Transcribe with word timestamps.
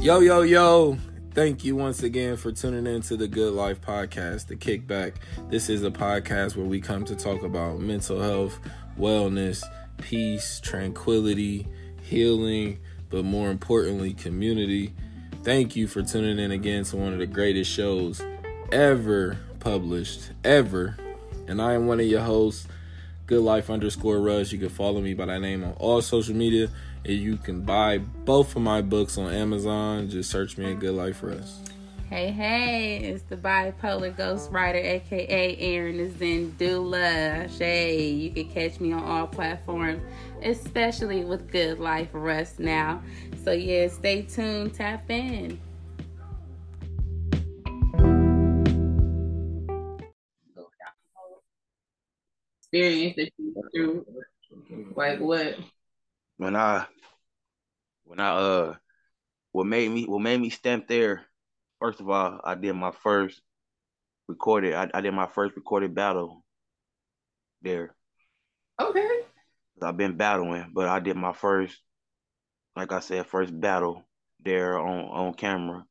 Yo, 0.00 0.20
yo, 0.20 0.42
yo. 0.42 0.96
Thank 1.34 1.64
you 1.64 1.74
once 1.74 2.04
again 2.04 2.36
for 2.36 2.52
tuning 2.52 2.86
in 2.86 3.02
to 3.02 3.16
the 3.16 3.26
Good 3.26 3.52
Life 3.52 3.80
Podcast, 3.80 4.46
The 4.46 4.54
Kickback. 4.54 5.14
This 5.50 5.68
is 5.68 5.82
a 5.82 5.90
podcast 5.90 6.54
where 6.54 6.64
we 6.64 6.80
come 6.80 7.04
to 7.06 7.16
talk 7.16 7.42
about 7.42 7.80
mental 7.80 8.20
health, 8.20 8.60
wellness, 8.96 9.60
peace, 9.96 10.60
tranquility, 10.60 11.66
healing, 12.00 12.78
but 13.10 13.24
more 13.24 13.50
importantly, 13.50 14.14
community. 14.14 14.94
Thank 15.42 15.74
you 15.74 15.88
for 15.88 16.02
tuning 16.02 16.38
in 16.38 16.52
again 16.52 16.84
to 16.84 16.96
one 16.96 17.12
of 17.12 17.18
the 17.18 17.26
greatest 17.26 17.68
shows 17.68 18.22
ever 18.70 19.36
published, 19.58 20.30
ever. 20.44 20.96
And 21.48 21.60
I 21.60 21.72
am 21.72 21.88
one 21.88 21.98
of 21.98 22.06
your 22.06 22.22
hosts, 22.22 22.68
Good 23.26 23.42
Life 23.42 23.68
underscore 23.68 24.20
Rush. 24.20 24.52
You 24.52 24.60
can 24.60 24.68
follow 24.68 25.00
me 25.00 25.14
by 25.14 25.26
that 25.26 25.40
name 25.40 25.64
on 25.64 25.72
all 25.72 26.00
social 26.02 26.36
media. 26.36 26.68
And 27.08 27.16
you 27.16 27.38
can 27.38 27.62
buy 27.62 27.96
both 27.96 28.54
of 28.54 28.60
my 28.60 28.82
books 28.82 29.16
on 29.16 29.32
Amazon. 29.32 30.10
Just 30.10 30.30
search 30.30 30.58
me 30.58 30.72
at 30.72 30.78
Good 30.78 30.92
Life 30.92 31.22
Rush. 31.22 31.48
Hey, 32.10 32.30
hey, 32.30 32.98
it's 32.98 33.22
the 33.22 33.36
bipolar 33.36 34.14
ghost 34.14 34.50
writer, 34.50 34.78
aka 34.78 35.56
Aaron 35.56 36.00
is 36.00 36.20
in 36.20 36.52
Zendula. 36.52 37.48
Shay, 37.56 38.10
you 38.10 38.30
can 38.30 38.50
catch 38.50 38.78
me 38.78 38.92
on 38.92 39.02
all 39.02 39.26
platforms, 39.26 40.02
especially 40.42 41.24
with 41.24 41.50
Good 41.50 41.78
Life 41.78 42.10
Rush 42.12 42.58
now. 42.58 43.02
So, 43.42 43.52
yeah, 43.52 43.88
stay 43.88 44.22
tuned, 44.22 44.74
tap 44.74 45.10
in. 45.10 45.58
Experience 52.58 53.16
that 53.16 53.30
you 53.38 53.54
through, 53.72 54.06
like 54.94 55.20
what? 55.20 55.56
When 56.38 56.56
I 56.56 56.86
when 58.04 58.20
I 58.20 58.30
uh 58.30 58.74
what 59.52 59.66
made 59.66 59.90
me 59.90 60.06
what 60.06 60.20
made 60.20 60.40
me 60.40 60.50
stamp 60.50 60.88
there, 60.88 61.26
first 61.80 62.00
of 62.00 62.08
all, 62.08 62.40
I 62.42 62.54
did 62.54 62.72
my 62.72 62.92
first 62.92 63.40
recorded 64.28 64.74
I, 64.74 64.88
I 64.94 65.00
did 65.02 65.12
my 65.12 65.26
first 65.26 65.54
recorded 65.56 65.94
battle 65.94 66.42
there. 67.60 67.94
Okay. 68.80 69.20
I've 69.82 69.96
been 69.96 70.16
battling, 70.16 70.70
but 70.74 70.88
I 70.88 70.98
did 71.00 71.16
my 71.16 71.32
first 71.32 71.76
like 72.74 72.92
I 72.92 73.00
said, 73.00 73.26
first 73.26 73.58
battle 73.58 74.04
there 74.44 74.78
on 74.78 75.00
on 75.06 75.34
camera 75.34 75.84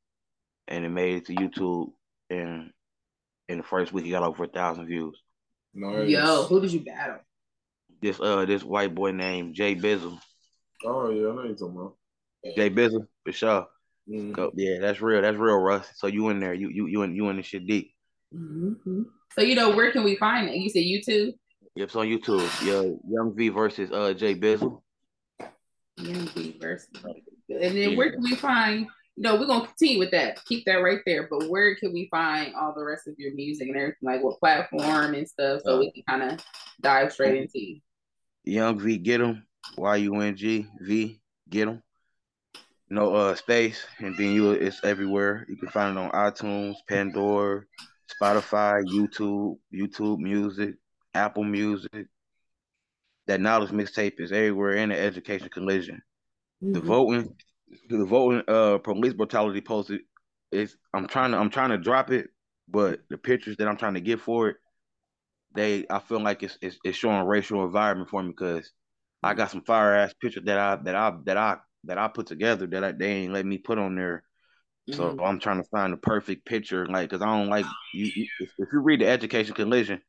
and 0.67 0.85
it 0.85 0.89
made 0.89 1.17
it 1.17 1.25
to 1.25 1.35
YouTube 1.35 1.91
and 2.29 2.71
in 3.49 3.57
the 3.57 3.63
first 3.63 3.91
week 3.91 4.05
it 4.05 4.11
got 4.11 4.23
over 4.23 4.45
a 4.45 4.47
thousand 4.47 4.87
views. 4.87 5.21
Nice. 5.73 6.09
Yo, 6.09 6.43
who 6.43 6.61
did 6.61 6.71
you 6.71 6.79
battle? 6.79 7.19
This 8.01 8.19
uh 8.19 8.45
this 8.45 8.63
white 8.63 8.95
boy 8.95 9.11
named 9.11 9.55
Jay 9.55 9.75
Bizzle. 9.75 10.19
Oh, 10.85 11.09
yeah, 11.09 11.29
I 11.29 11.35
know 11.35 11.43
you're 11.43 11.55
talking 11.55 11.75
about. 11.75 11.95
Jay 12.55 12.69
Bizzle, 12.69 13.07
for 13.25 13.31
sure. 13.31 13.67
Mhm. 14.09 14.31
Go- 14.31 14.51
Yeah, 14.55 14.79
that's 14.79 15.01
real. 15.01 15.21
That's 15.21 15.37
real, 15.37 15.57
Russ. 15.57 15.87
So 15.95 16.07
you 16.07 16.29
in 16.29 16.39
there? 16.39 16.53
You 16.53 16.69
you 16.69 16.87
you 16.87 17.01
in 17.01 17.15
you 17.15 17.29
in 17.29 17.37
the 17.37 17.43
shit 17.43 17.67
deep? 17.67 17.93
hmm 18.31 19.03
So, 19.33 19.41
you 19.41 19.55
know, 19.55 19.75
where 19.75 19.91
can 19.91 20.03
we 20.03 20.15
find 20.15 20.47
it? 20.49 20.55
You 20.55 20.69
said 20.69 20.83
YouTube? 20.83 21.33
Yep, 21.75 21.87
it's 21.87 21.95
on 21.95 22.07
YouTube. 22.07 22.47
Yeah, 22.65 22.83
Young 23.09 23.35
V 23.35 23.49
versus 23.49 23.91
uh 23.91 24.13
Jay 24.13 24.33
Bizzle. 24.35 24.81
Young 25.97 26.27
V 26.27 26.57
versus. 26.59 26.89
And 27.49 27.75
then 27.77 27.95
where 27.97 28.11
can 28.11 28.21
we 28.23 28.35
find? 28.35 28.87
You 29.15 29.23
know, 29.23 29.35
we're 29.39 29.47
gonna 29.47 29.65
continue 29.65 29.97
with 29.99 30.11
that. 30.11 30.43
Keep 30.45 30.65
that 30.65 30.75
right 30.75 30.99
there. 31.05 31.27
But 31.29 31.49
where 31.49 31.75
can 31.75 31.91
we 31.91 32.07
find 32.11 32.53
all 32.55 32.73
the 32.75 32.83
rest 32.83 33.07
of 33.07 33.15
your 33.17 33.33
music 33.33 33.67
and 33.67 33.75
everything? 33.75 33.97
Like 34.03 34.23
what 34.23 34.39
platform 34.39 35.15
and 35.15 35.27
stuff, 35.27 35.61
so 35.65 35.79
we 35.79 35.91
can 35.91 36.03
kind 36.03 36.31
of 36.31 36.39
dive 36.81 37.11
straight 37.11 37.35
into 37.41 37.59
you. 37.59 37.79
Young 38.43 38.79
V 38.79 38.97
get 38.97 39.21
him. 39.21 39.43
Y 39.75 39.95
U 39.97 40.15
N 40.21 40.35
G 40.35 40.67
V 40.79 41.19
get 41.49 41.65
them. 41.65 41.83
No 42.89 43.13
uh 43.15 43.35
space, 43.35 43.85
and 43.99 44.15
then 44.17 44.31
you 44.31 44.51
it's 44.51 44.83
everywhere. 44.83 45.45
You 45.49 45.57
can 45.57 45.69
find 45.69 45.97
it 45.97 46.01
on 46.01 46.11
iTunes, 46.11 46.75
Pandora, 46.87 47.63
Spotify, 48.09 48.83
YouTube, 48.85 49.57
YouTube 49.73 50.19
Music, 50.19 50.75
Apple 51.13 51.43
Music. 51.43 52.07
That 53.27 53.41
knowledge 53.41 53.71
mixtape 53.71 54.19
is 54.19 54.31
everywhere 54.31 54.73
in 54.75 54.89
the 54.89 54.97
education 54.97 55.49
collision. 55.49 56.01
The 56.71 56.79
Mm-hmm. 56.79 56.87
voting, 56.87 57.35
the 57.89 58.05
voting, 58.05 58.43
uh, 58.47 58.77
police 58.77 59.13
brutality 59.13 59.61
posted 59.61 60.01
is. 60.51 60.77
I'm 60.93 61.07
trying 61.07 61.31
to, 61.31 61.37
I'm 61.37 61.49
trying 61.49 61.71
to 61.71 61.77
drop 61.77 62.09
it, 62.11 62.29
but 62.69 63.01
the 63.09 63.17
pictures 63.17 63.57
that 63.57 63.67
I'm 63.67 63.77
trying 63.77 63.95
to 63.95 64.01
get 64.01 64.21
for 64.21 64.49
it, 64.49 64.57
they, 65.53 65.85
I 65.89 65.99
feel 65.99 66.21
like 66.21 66.41
it's 66.43 66.57
it's, 66.61 66.77
it's 66.85 66.97
showing 66.97 67.27
racial 67.27 67.65
environment 67.65 68.09
for 68.09 68.23
me 68.23 68.29
because 68.29 68.71
I 69.23 69.33
got 69.33 69.51
some 69.51 69.63
fire 69.63 69.93
ass 69.95 70.13
pictures 70.21 70.43
that 70.45 70.57
I 70.57 70.75
that 70.83 70.95
I 70.95 71.13
that 71.25 71.37
I 71.37 71.57
that 71.85 71.97
I 71.97 72.07
put 72.07 72.27
together 72.27 72.67
that 72.67 72.83
I, 72.83 72.91
they 72.91 73.11
ain't 73.11 73.33
let 73.33 73.45
me 73.45 73.57
put 73.57 73.77
on 73.79 73.95
there. 73.95 74.23
So 74.91 75.15
Mhm. 75.15 75.23
I'm 75.23 75.39
trying 75.39 75.61
to 75.63 75.69
find 75.69 75.93
the 75.93 75.97
perfect 75.97 76.45
picture, 76.45 76.85
like, 76.87 77.09
cause 77.09 77.21
I 77.21 77.25
don't 77.25 77.49
like 77.49 77.65
you. 77.93 78.11
you 78.15 78.27
if, 78.39 78.49
if 78.57 78.69
you 78.73 78.79
read 78.79 79.01
the 79.01 79.07
education 79.07 79.53
collision, 79.53 80.01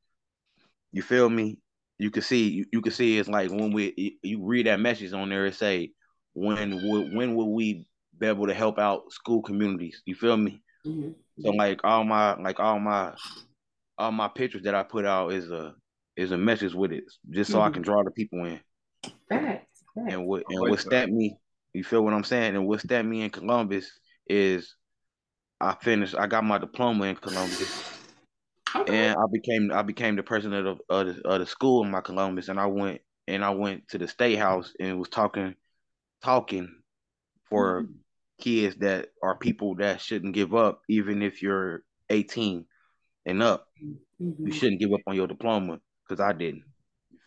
you 0.93 1.03
feel 1.03 1.29
me? 1.29 1.59
You 1.99 2.11
can 2.11 2.23
see, 2.23 2.49
you, 2.49 2.65
you 2.73 2.81
can 2.81 2.93
see 2.93 3.19
it's 3.19 3.29
like 3.29 3.51
when 3.51 3.73
we 3.73 4.17
you, 4.23 4.43
read 4.45 4.67
that 4.67 4.81
message 4.81 5.13
on 5.13 5.29
there, 5.29 5.47
it 5.47 5.55
say 5.55 5.93
when 6.35 6.81
will 6.81 7.05
when 7.15 7.35
will 7.35 7.53
we 7.53 7.85
be 8.19 8.27
able 8.27 8.47
to 8.47 8.55
help 8.55 8.79
out 8.79 9.13
school 9.13 9.43
communities? 9.43 10.03
You 10.07 10.15
feel 10.15 10.37
me? 10.37 10.63
Mhm. 10.85 11.15
So 11.41 11.51
like 11.51 11.81
all 11.85 12.05
my 12.05 12.35
like 12.37 12.61
all 12.61 12.79
my 12.81 13.15
all 13.99 14.13
my 14.13 14.29
pictures 14.29 14.63
that 14.65 14.75
I 14.75 14.83
put 14.85 15.07
out 15.07 15.33
is 15.33 15.51
a 15.51 15.75
is 16.17 16.33
a 16.33 16.39
message 16.39 16.75
with 16.75 16.93
it, 16.93 17.05
just 17.31 17.51
so 17.51 17.61
I 17.63 17.69
Mhm. 17.69 17.71
can 17.71 17.83
draw 17.83 18.03
the 18.05 18.11
people 18.11 18.45
in. 18.45 18.61
Facts. 19.29 19.85
Facts. 19.95 20.15
And 20.15 20.27
what 20.27 20.45
and 20.49 20.61
like 20.61 20.71
what 20.71 20.79
that. 20.79 20.87
stamped 20.87 21.15
me, 21.15 21.37
you 21.75 21.85
feel 21.85 22.03
what 22.03 22.15
I'm 22.15 22.25
saying? 22.25 22.57
And 22.57 22.67
what 22.67 22.81
stamped 22.81 23.11
me 23.11 23.23
in 23.23 23.31
Columbus 23.31 23.91
is 24.27 24.75
I 25.61 25.75
finished. 25.83 26.15
I 26.17 26.27
got 26.27 26.45
my 26.45 26.59
diploma 26.59 27.07
in 27.07 27.17
Columbus, 27.17 27.83
Okay. 28.75 28.97
and 28.97 29.17
I 29.17 29.25
became 29.33 29.73
I 29.73 29.83
became 29.83 30.17
the 30.17 30.23
president 30.23 30.67
of, 30.67 30.81
of, 30.89 31.07
the, 31.07 31.27
of 31.29 31.41
the 31.41 31.47
school 31.47 31.85
in 31.85 31.91
my 31.91 32.01
Columbus, 32.01 32.49
and 32.49 32.61
I 32.61 32.67
went 32.67 33.01
and 33.27 33.45
I 33.45 33.51
went 33.51 33.89
to 33.89 33.99
the 33.99 34.09
state 34.09 34.37
house 34.37 34.73
and 34.81 34.99
was 34.99 35.09
talking 35.09 35.55
talking 36.23 36.69
for 37.51 37.83
Mhm. 37.83 37.95
kids 38.41 38.77
that 38.77 39.09
are 39.23 39.37
people 39.37 39.75
that 39.77 40.01
shouldn't 40.01 40.35
give 40.35 40.55
up, 40.55 40.83
even 40.89 41.23
if 41.23 41.43
you're 41.43 41.83
18 42.11 42.67
and 43.27 43.43
up. 43.43 43.67
You 43.79 43.99
Mhm. 44.21 44.53
shouldn't 44.53 44.81
give 44.81 44.93
up 44.93 45.01
on 45.07 45.17
your 45.17 45.27
diploma 45.27 45.81
because 46.05 46.21
I 46.21 46.33
didn't. 46.33 46.65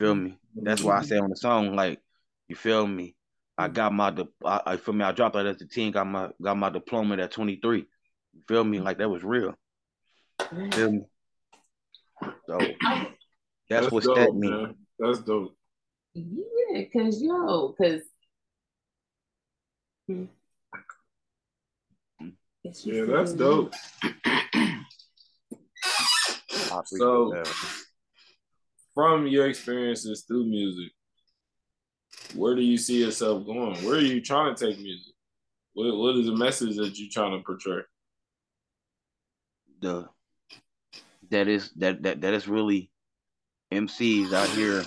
You 0.01 0.07
feel 0.07 0.15
me? 0.15 0.37
That's 0.55 0.81
why 0.81 0.97
I 0.97 1.01
say 1.03 1.19
on 1.19 1.29
the 1.29 1.35
song, 1.35 1.75
like, 1.75 1.99
you 2.47 2.55
feel 2.55 2.87
me? 2.87 3.15
I 3.55 3.67
got 3.67 3.93
my, 3.93 4.09
di- 4.09 4.27
I, 4.43 4.61
I 4.65 4.77
feel 4.77 4.95
me. 4.95 5.05
I 5.05 5.11
dropped 5.11 5.35
out 5.35 5.45
at 5.45 5.59
the 5.59 5.67
10, 5.67 5.91
got 5.91 6.07
my, 6.07 6.29
got 6.41 6.57
my 6.57 6.71
diploma 6.71 7.17
at 7.17 7.31
23. 7.31 7.77
You 7.77 7.85
feel 8.47 8.63
me? 8.63 8.79
Like 8.79 8.97
that 8.97 9.09
was 9.09 9.23
real. 9.23 9.53
You 10.57 10.71
feel 10.71 10.91
me? 10.91 11.01
So 12.47 12.57
that's, 13.69 13.91
what 13.91 14.03
dope, 14.03 14.15
stepped 14.17 14.33
me. 14.33 14.49
man. 14.49 14.75
That's 14.97 15.19
dope. 15.19 15.55
Yeah, 16.15 16.83
cause 16.91 17.21
yo, 17.21 17.75
cause 17.77 18.01
Hmm. 20.07 20.25
Yeah, 22.63 23.05
that's 23.05 23.33
dope. 23.33 23.75
So- 26.85 27.29
that. 27.33 27.53
From 28.93 29.25
your 29.27 29.47
experiences 29.47 30.25
through 30.27 30.45
music, 30.45 30.91
where 32.35 32.55
do 32.55 32.61
you 32.61 32.77
see 32.77 33.03
yourself 33.03 33.45
going? 33.45 33.75
Where 33.85 33.95
are 33.95 34.01
you 34.01 34.21
trying 34.21 34.53
to 34.55 34.67
take 34.67 34.77
music? 34.79 35.13
What 35.73 35.95
What 35.97 36.15
is 36.17 36.25
the 36.25 36.35
message 36.35 36.75
that 36.75 36.97
you're 36.97 37.09
trying 37.11 37.37
to 37.37 37.43
portray? 37.45 37.81
the 39.79 40.07
that 41.29 41.47
is 41.47 41.71
that 41.77 42.03
that 42.03 42.21
that 42.21 42.33
is 42.33 42.47
really 42.47 42.91
MCs 43.71 44.33
out 44.33 44.49
here. 44.49 44.83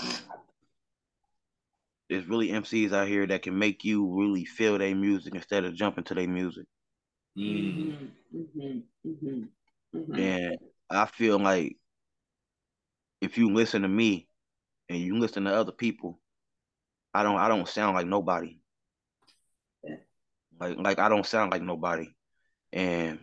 There's 2.11 2.27
really 2.27 2.49
MCs 2.49 2.93
out 2.93 3.09
here 3.09 3.27
that 3.27 3.43
can 3.43 3.59
make 3.59 3.83
you 3.85 4.07
really 4.15 4.45
feel 4.45 4.79
their 4.79 4.95
music 4.95 5.35
instead 5.35 5.65
of 5.65 5.75
jumping 5.75 6.05
to 6.05 6.15
their 6.15 6.29
music. 6.29 6.67
Mm. 7.37 8.13
Mhm, 8.35 8.43
mhm, 8.55 8.83
mhm, 9.07 9.49
mhm. 9.95 10.19
And 10.19 10.59
I 10.91 11.07
feel 11.07 11.39
like 11.39 11.77
if 13.25 13.39
you 13.39 13.53
listen 13.53 13.83
to 13.83 13.89
me 13.89 14.29
and 14.89 14.99
you 14.99 15.19
listen 15.19 15.45
to 15.45 15.55
other 15.55 15.73
people, 15.73 16.21
I 17.13 17.23
don't 17.23 17.37
I 17.39 17.49
don't 17.49 17.69
sound 17.69 17.97
like 17.97 18.07
nobody. 18.07 18.59
Yeah. 19.83 19.97
Like 20.61 20.79
like 20.79 20.99
I 20.99 21.09
don't 21.09 21.27
sound 21.27 21.51
like 21.53 21.63
nobody. 21.63 22.09
And 22.73 23.21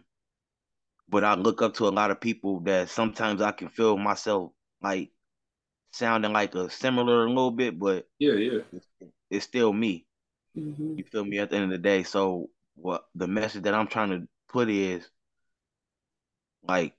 but 1.09 1.24
I 1.24 1.36
look 1.36 1.62
up 1.62 1.75
to 1.75 1.88
a 1.88 1.89
lot 1.89 2.12
of 2.12 2.21
people 2.21 2.62
that 2.62 2.89
sometimes 2.89 3.42
I 3.42 3.51
can 3.51 3.69
feel 3.69 3.98
myself 3.98 4.51
like 4.81 5.12
sounding 5.92 6.33
like 6.33 6.56
a 6.56 6.69
similar 6.69 7.25
a 7.25 7.30
little 7.30 7.51
bit, 7.51 7.77
but 7.77 8.07
Yeah, 8.18 8.33
yeah. 8.33 8.59
it's 9.30 9.45
still 9.45 9.74
me. 9.74 10.06
Mhm. 10.57 10.97
You 10.97 11.04
feel 11.04 11.25
me 11.25 11.39
at 11.39 11.50
the 11.50 11.57
end 11.57 11.65
of 11.65 11.71
the 11.71 11.77
day. 11.77 12.04
So 12.04 12.50
what 12.75 13.06
the 13.13 13.27
message 13.27 13.63
that 13.63 13.74
I'm 13.74 13.88
trying 13.88 14.09
to 14.12 14.27
put 14.47 14.69
is 14.69 15.09
like, 16.63 16.95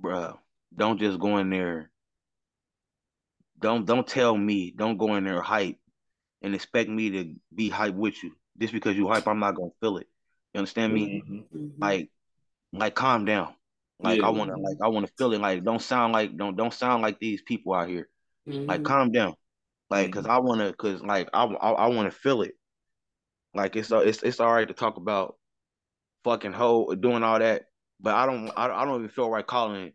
bruh, 0.00 0.38
don't 0.74 0.98
just 0.98 1.18
go 1.18 1.38
in 1.38 1.50
there. 1.50 1.90
Don't 3.60 3.86
don't 3.86 4.06
tell 4.06 4.36
me, 4.36 4.72
don't 4.76 4.98
go 4.98 5.14
in 5.14 5.24
there 5.24 5.40
hype 5.40 5.78
and 6.42 6.54
expect 6.54 6.90
me 6.90 7.10
to 7.10 7.34
be 7.54 7.68
hype 7.68 7.94
with 7.94 8.22
you. 8.22 8.32
Just 8.58 8.72
because 8.72 8.96
you 8.96 9.08
hype, 9.08 9.26
I'm 9.26 9.40
not 9.40 9.54
gonna 9.54 9.70
feel 9.80 9.98
it. 9.98 10.08
You 10.52 10.58
understand 10.58 10.92
me? 10.92 11.22
Mm-hmm. 11.26 11.68
Like, 11.78 12.10
like 12.72 12.94
calm 12.94 13.24
down. 13.24 13.54
Like 14.00 14.20
yeah. 14.20 14.26
I 14.26 14.30
wanna 14.30 14.58
like 14.58 14.76
I 14.82 14.88
wanna 14.88 15.08
feel 15.18 15.32
it. 15.32 15.40
Like 15.40 15.64
don't 15.64 15.80
sound 15.80 16.12
like 16.12 16.36
don't 16.36 16.56
don't 16.56 16.74
sound 16.74 17.02
like 17.02 17.18
these 17.18 17.42
people 17.42 17.72
out 17.74 17.88
here. 17.88 18.08
Mm-hmm. 18.48 18.68
Like 18.68 18.82
calm 18.82 19.12
down. 19.12 19.34
Like 19.90 20.12
cause 20.12 20.26
I 20.26 20.38
wanna 20.38 20.72
cause 20.72 21.00
like 21.02 21.28
I 21.32 21.44
I, 21.44 21.70
I 21.70 21.86
wanna 21.88 22.10
feel 22.10 22.42
it. 22.42 22.54
Like 23.54 23.76
it's 23.76 23.90
it's 23.90 24.22
it's 24.22 24.40
all 24.40 24.52
right 24.52 24.66
to 24.66 24.74
talk 24.74 24.96
about 24.96 25.36
fucking 26.24 26.52
hoe 26.52 26.94
doing 26.94 27.22
all 27.22 27.38
that, 27.38 27.66
but 28.00 28.14
I 28.14 28.26
don't 28.26 28.50
I, 28.56 28.68
I 28.68 28.84
don't 28.84 28.96
even 28.96 29.08
feel 29.08 29.30
right 29.30 29.46
calling 29.46 29.92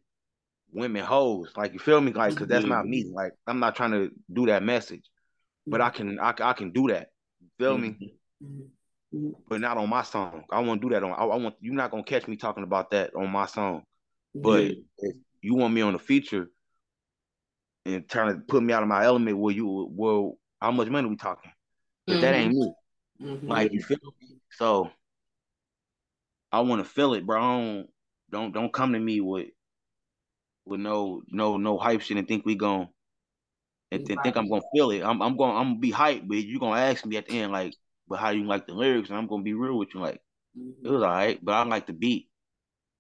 women 0.72 1.04
hoes. 1.04 1.52
Like 1.56 1.74
you 1.74 1.80
feel 1.80 2.02
me? 2.02 2.12
Like 2.12 2.32
because 2.32 2.48
that's 2.48 2.66
not 2.66 2.86
me. 2.86 3.10
Like 3.12 3.34
I'm 3.48 3.60
not 3.60 3.76
trying 3.76 3.92
to 3.92 4.12
do 4.32 4.46
that 4.48 4.64
message, 4.64 5.10
but 5.68 5.82
I 5.82 5.90
can 5.90 6.20
I, 6.20 6.34
I 6.40 6.54
can 6.54 6.72
do 6.72 6.88
that. 6.90 7.10
feel 7.58 7.78
me? 7.78 8.14
But 9.48 9.62
not 9.62 9.78
on 9.78 9.90
my 9.90 10.04
song. 10.04 10.44
I 10.52 10.60
want 10.60 10.82
to 10.82 10.88
do 10.88 10.94
that 10.94 11.04
on. 11.04 11.12
I, 11.12 11.24
I, 11.24 11.36
want 11.38 11.56
you're 11.60 11.74
not 11.74 11.92
gonna 11.92 12.04
catch 12.04 12.28
me 12.28 12.36
talking 12.36 12.64
about 12.64 12.92
that 12.92 13.16
on 13.16 13.30
my 13.32 13.48
song. 13.48 13.84
But 14.36 14.72
if 15.00 15.16
you 15.42 15.56
want 15.56 15.74
me 15.74 15.82
on 15.82 15.94
the 15.94 16.00
feature 16.00 16.50
and 17.86 18.08
trying 18.08 18.36
to 18.36 18.42
put 18.42 18.62
me 18.62 18.72
out 18.72 18.84
of 18.84 18.90
my 18.90 19.04
element, 19.04 19.38
where 19.38 19.54
you 19.54 19.90
well, 19.92 20.38
how 20.62 20.72
much 20.72 20.90
money 20.90 21.10
we 21.10 21.16
talking? 21.16 21.52
But 22.06 22.14
mm-hmm. 22.14 22.22
that 22.22 22.36
ain't 22.36 22.54
me. 22.54 22.74
Mm-hmm. 23.22 23.48
Like 23.48 23.74
you 23.74 23.82
feel 23.82 23.98
me? 24.22 24.38
So 24.52 24.92
I 26.52 26.62
want 26.62 26.84
to 26.84 26.90
feel 26.90 27.16
it, 27.16 27.26
bro. 27.26 27.42
Don't 27.42 27.88
don't 28.30 28.52
don't 28.52 28.74
come 28.74 28.94
to 28.94 29.00
me 29.00 29.22
with 29.22 29.48
with 30.70 30.80
no 30.80 31.22
no 31.28 31.58
no 31.58 31.78
hype 31.78 32.02
shit 32.02 32.18
and 32.18 32.28
think 32.28 32.46
we 32.46 32.56
gon' 32.56 32.90
and 33.92 34.06
th- 34.06 34.20
think 34.24 34.36
I'm 34.36 34.50
gonna 34.50 34.62
feel 34.74 34.92
it. 34.92 35.04
I'm 35.04 35.22
I'm 35.22 35.36
going 35.38 35.56
I'm 35.56 35.70
gonna 35.70 35.80
be 35.80 35.92
hyped, 35.92 36.28
but 36.28 36.38
you 36.38 36.60
gonna 36.60 36.80
ask 36.80 37.06
me 37.06 37.18
at 37.18 37.28
the 37.28 37.40
end 37.40 37.52
like, 37.52 37.74
but 38.08 38.20
how 38.20 38.30
you 38.30 38.46
like 38.46 38.68
the 38.68 38.74
lyrics? 38.74 39.10
And 39.10 39.18
I'm 39.18 39.28
gonna 39.28 39.44
be 39.44 39.54
real 39.54 39.78
with 39.78 39.90
you, 39.94 40.02
like 40.02 40.22
mm-hmm. 40.58 40.86
it 40.86 40.92
was 40.92 41.02
all 41.02 41.10
right, 41.10 41.44
but 41.44 41.54
I 41.54 41.64
like 41.64 41.88
the 41.88 41.94
beat. 41.94 42.30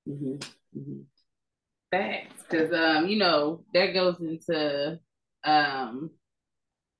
Mm-hmm. 0.07 0.79
Mm-hmm. 0.79 1.01
Facts, 1.91 2.43
because 2.43 2.73
um, 2.73 3.07
you 3.07 3.17
know 3.17 3.63
that 3.73 3.93
goes 3.93 4.15
into 4.19 4.99
um, 5.43 6.11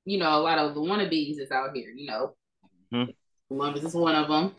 you 0.06 0.18
know 0.18 0.38
a 0.38 0.42
lot 0.42 0.60
of 0.60 0.75
the 0.75 0.81
wannabes 0.81 1.38
that's 1.38 1.51
out 1.51 1.75
here. 1.75 1.92
You 1.92 2.07
know, 2.07 2.36
mm-hmm. 2.94 3.12
Columbus 3.48 3.83
is 3.83 3.94
one 3.94 4.16
of 4.16 4.27
them. 4.27 4.54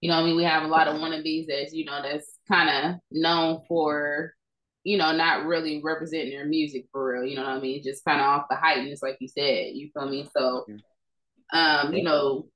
You 0.00 0.10
know, 0.10 0.16
I 0.16 0.24
mean, 0.24 0.36
we 0.36 0.44
have 0.44 0.64
a 0.64 0.68
lot 0.68 0.88
of 0.88 0.96
wannabes 0.96 1.46
that's 1.48 1.72
you 1.72 1.84
know 1.84 2.00
that's 2.02 2.38
kind 2.48 2.68
of 2.68 3.00
known 3.10 3.62
for 3.68 4.34
you 4.84 4.98
know, 4.98 5.12
not 5.12 5.46
really 5.46 5.80
representing 5.82 6.30
their 6.30 6.46
music 6.46 6.86
for 6.90 7.12
real. 7.12 7.24
You 7.24 7.36
know 7.36 7.42
what 7.42 7.50
I 7.50 7.60
mean? 7.60 7.82
Just 7.82 8.04
kind 8.04 8.20
of 8.20 8.26
off 8.26 8.46
the 8.50 8.56
heightness, 8.56 9.02
like 9.02 9.16
you 9.20 9.28
said. 9.28 9.74
You 9.74 9.90
feel 9.94 10.08
me? 10.08 10.28
So, 10.36 10.66
um, 11.52 11.92
you 11.92 12.02
know, 12.02 12.46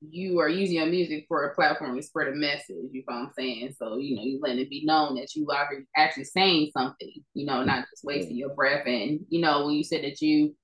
you 0.00 0.40
are 0.40 0.48
using 0.48 0.76
your 0.76 0.86
music 0.86 1.26
for 1.28 1.44
a 1.44 1.54
platform 1.54 1.96
to 1.96 2.02
spread 2.02 2.28
a 2.28 2.34
message. 2.34 2.90
You 2.90 3.04
know 3.08 3.14
what 3.14 3.26
I'm 3.26 3.30
saying? 3.38 3.74
So, 3.78 3.98
you 3.98 4.16
know, 4.16 4.22
you 4.22 4.40
letting 4.42 4.58
it 4.58 4.70
be 4.70 4.84
known 4.84 5.14
that 5.16 5.34
you 5.36 5.46
are 5.50 5.68
actually 5.96 6.24
saying 6.24 6.70
something. 6.76 7.12
You 7.34 7.46
know, 7.46 7.62
not 7.62 7.86
just 7.90 8.04
wasting 8.04 8.36
your 8.36 8.54
breath. 8.54 8.86
And 8.86 9.20
you 9.28 9.40
know, 9.40 9.66
when 9.66 9.74
you 9.74 9.84
said 9.84 10.02
that 10.02 10.20
you 10.20 10.56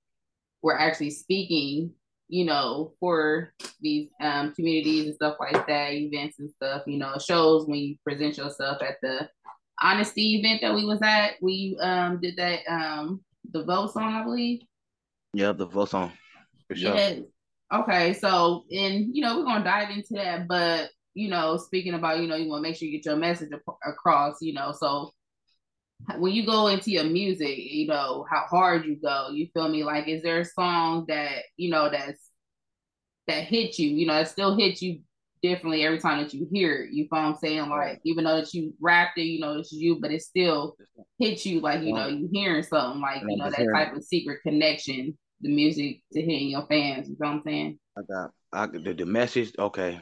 were 0.62 0.78
actually 0.78 1.10
speaking 1.10 1.92
you 2.28 2.44
know, 2.44 2.92
for 3.00 3.52
these 3.80 4.10
um, 4.20 4.52
communities 4.54 5.06
and 5.06 5.14
stuff 5.14 5.36
like 5.40 5.66
that, 5.66 5.94
events 5.94 6.38
and 6.38 6.50
stuff, 6.50 6.82
you 6.86 6.98
know, 6.98 7.16
shows 7.18 7.66
when 7.66 7.78
you 7.78 7.96
present 8.04 8.36
yourself 8.36 8.82
at 8.82 8.96
the 9.00 9.28
honesty 9.82 10.36
event 10.36 10.60
that 10.62 10.74
we 10.74 10.84
was 10.84 11.00
at. 11.02 11.34
We 11.40 11.78
um 11.80 12.20
did 12.20 12.36
that 12.36 12.60
um 12.68 13.20
the 13.52 13.64
vote 13.64 13.92
song, 13.92 14.14
I 14.14 14.24
believe. 14.24 14.62
Yeah, 15.32 15.52
the 15.52 15.66
vote 15.66 15.90
song. 15.90 16.12
For 16.68 16.76
sure. 16.76 16.94
Yes. 16.94 17.20
Okay, 17.72 18.14
so 18.14 18.64
and 18.70 19.14
you 19.14 19.22
know 19.22 19.38
we're 19.38 19.44
gonna 19.44 19.64
dive 19.64 19.90
into 19.90 20.14
that, 20.14 20.48
but 20.48 20.90
you 21.14 21.28
know 21.28 21.56
speaking 21.56 21.94
about 21.94 22.20
you 22.20 22.26
know 22.26 22.36
you 22.36 22.48
want 22.48 22.62
to 22.64 22.68
make 22.68 22.76
sure 22.76 22.88
you 22.88 22.96
get 22.96 23.06
your 23.06 23.16
message 23.16 23.50
across. 23.86 24.36
You 24.40 24.54
know, 24.54 24.72
so 24.72 25.12
when 26.16 26.32
you 26.32 26.46
go 26.46 26.68
into 26.68 26.90
your 26.90 27.04
music, 27.04 27.58
you 27.58 27.86
know 27.86 28.24
how 28.30 28.46
hard 28.48 28.86
you 28.86 28.96
go. 28.96 29.28
You 29.30 29.48
feel 29.52 29.68
me? 29.68 29.84
Like, 29.84 30.08
is 30.08 30.22
there 30.22 30.40
a 30.40 30.44
song 30.44 31.04
that 31.08 31.42
you 31.56 31.70
know 31.70 31.90
that's 31.90 32.30
that 33.26 33.44
hit 33.44 33.78
you? 33.78 33.90
You 33.90 34.06
know, 34.06 34.14
that 34.14 34.28
still 34.28 34.56
hits 34.56 34.80
you 34.80 35.00
differently 35.42 35.84
every 35.84 35.98
time 35.98 36.22
that 36.22 36.32
you 36.32 36.46
hear 36.52 36.84
it. 36.84 36.90
You 36.92 37.06
feel 37.08 37.18
I'm 37.18 37.34
saying? 37.36 37.68
Like 37.68 38.00
even 38.04 38.24
though 38.24 38.36
that 38.36 38.52
you 38.54 38.74
rapped 38.80 39.18
it, 39.18 39.22
you 39.22 39.40
know 39.40 39.58
it's 39.58 39.72
you, 39.72 40.00
but 40.00 40.12
it 40.12 40.22
still 40.22 40.76
hits 41.18 41.46
you 41.46 41.60
like 41.60 41.82
you 41.82 41.94
know 41.94 42.08
you 42.08 42.28
hearing 42.32 42.62
something 42.62 43.00
like 43.00 43.22
you 43.26 43.36
know 43.36 43.50
that 43.50 43.68
type 43.74 43.94
of 43.94 44.04
secret 44.04 44.40
connection, 44.42 45.16
the 45.40 45.54
music 45.54 46.02
to 46.12 46.20
hitting 46.20 46.50
your 46.50 46.66
fans. 46.66 47.08
You 47.08 47.16
know 47.20 47.28
what 47.28 47.36
I'm 47.36 47.42
saying? 47.42 47.78
I 47.96 48.00
got 48.02 48.30
I 48.52 48.66
the, 48.66 48.94
the 48.94 49.06
message. 49.06 49.52
Okay, 49.58 50.00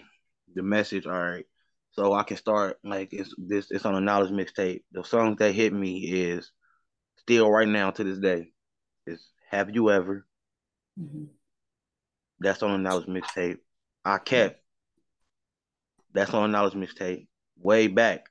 the 0.55 0.63
message. 0.63 1.07
All 1.07 1.13
right. 1.13 1.45
So 1.93 2.13
I 2.13 2.25
can 2.25 2.37
start 2.37 2.77
like 2.85 3.13
it's 3.13 3.35
this. 3.39 3.71
It's 3.71 3.87
on 3.87 3.95
a 3.95 4.01
knowledge 4.01 4.31
mixtape. 4.31 4.83
The 4.93 5.03
songs 5.03 5.39
that 5.39 5.53
hit 5.53 5.73
me 5.73 5.99
is 6.01 6.51
still 7.17 7.51
right 7.51 7.69
now 7.69 7.91
to 7.91 8.05
this 8.05 8.19
day. 8.19 8.53
Is 9.07 9.27
Have 9.51 9.75
You 9.75 9.91
Ever? 9.91 10.27
Mm-hmm. 11.01 11.25
That's 12.41 12.63
on 12.63 12.73
a 12.73 12.79
knowledge 12.79 13.07
mixtape. 13.07 13.59
I 14.05 14.19
kept 14.19 14.61
that's 16.17 16.35
on 16.35 16.53
knowledge 16.53 16.75
mixtape 16.75 17.27
way 17.59 17.87
back. 17.89 18.27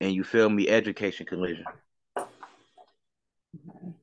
And 0.00 0.12
you 0.12 0.24
feel 0.24 0.48
me? 0.48 0.68
Education 0.68 1.26
collision. 1.26 1.64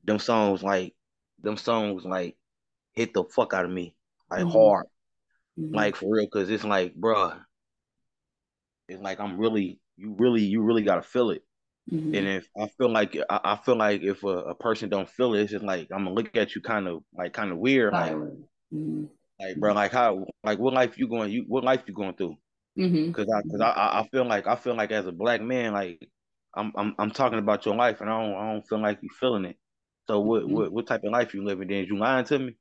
Them 0.04 0.18
songs 0.18 0.62
like 0.62 0.94
them 1.40 1.56
songs 1.56 2.04
like 2.04 2.36
hit 2.92 3.14
the 3.14 3.24
fuck 3.24 3.54
out 3.54 3.64
of 3.64 3.70
me 3.70 3.94
like 4.30 4.40
mm-hmm. 4.40 4.50
hard, 4.50 4.86
mm-hmm. 5.58 5.74
like 5.74 5.96
for 5.96 6.10
real. 6.10 6.26
Cause 6.28 6.50
it's 6.50 6.64
like, 6.64 6.94
bruh, 6.94 7.38
it's 8.88 9.02
like 9.02 9.20
I'm 9.20 9.38
really, 9.38 9.80
you 9.96 10.14
really, 10.18 10.42
you 10.42 10.62
really 10.62 10.82
gotta 10.82 11.02
feel 11.02 11.30
it. 11.30 11.42
Mm-hmm. 11.92 12.14
And 12.14 12.28
if 12.28 12.48
I 12.58 12.68
feel 12.68 12.90
like 12.90 13.16
I, 13.28 13.40
I 13.44 13.56
feel 13.56 13.76
like 13.76 14.02
if 14.02 14.24
a, 14.24 14.28
a, 14.28 14.54
person 14.54 14.88
don't 14.88 15.08
feel 15.08 15.34
it, 15.34 15.42
it's 15.42 15.52
just 15.52 15.64
like 15.64 15.88
I'm 15.92 16.04
gonna 16.04 16.14
look 16.14 16.34
at 16.36 16.54
you 16.54 16.62
kind 16.62 16.88
of 16.88 17.02
like 17.16 17.32
kind 17.32 17.52
of 17.52 17.58
weird, 17.58 17.92
like. 17.92 18.16
Like, 19.40 19.56
bro, 19.56 19.72
like 19.72 19.92
how, 19.92 20.26
like 20.42 20.58
what 20.58 20.74
life 20.74 20.96
you 20.96 21.08
going, 21.08 21.30
you 21.32 21.44
what 21.48 21.64
life 21.64 21.82
you 21.86 21.94
going 21.94 22.14
through? 22.14 22.36
Mm-hmm. 22.78 23.12
Cause 23.12 23.26
I, 23.32 23.42
cause 23.42 23.60
I, 23.60 24.00
I 24.00 24.08
feel 24.10 24.24
like 24.24 24.46
I 24.46 24.56
feel 24.56 24.74
like 24.74 24.90
as 24.90 25.06
a 25.06 25.12
black 25.12 25.40
man, 25.40 25.72
like 25.72 26.08
I'm, 26.54 26.72
I'm, 26.76 26.94
I'm 26.98 27.10
talking 27.10 27.38
about 27.38 27.66
your 27.66 27.74
life, 27.74 28.00
and 28.00 28.08
I 28.10 28.20
don't, 28.20 28.34
I 28.34 28.52
don't 28.52 28.66
feel 28.68 28.80
like 28.80 28.98
you 29.02 29.08
feeling 29.18 29.44
it. 29.44 29.56
So 30.06 30.20
what, 30.20 30.42
mm-hmm. 30.42 30.54
what, 30.54 30.72
what 30.72 30.86
type 30.86 31.04
of 31.04 31.12
life 31.12 31.34
you 31.34 31.44
living? 31.44 31.68
Then 31.68 31.84
you 31.84 31.98
lying 31.98 32.24
to 32.26 32.38
me? 32.38 32.56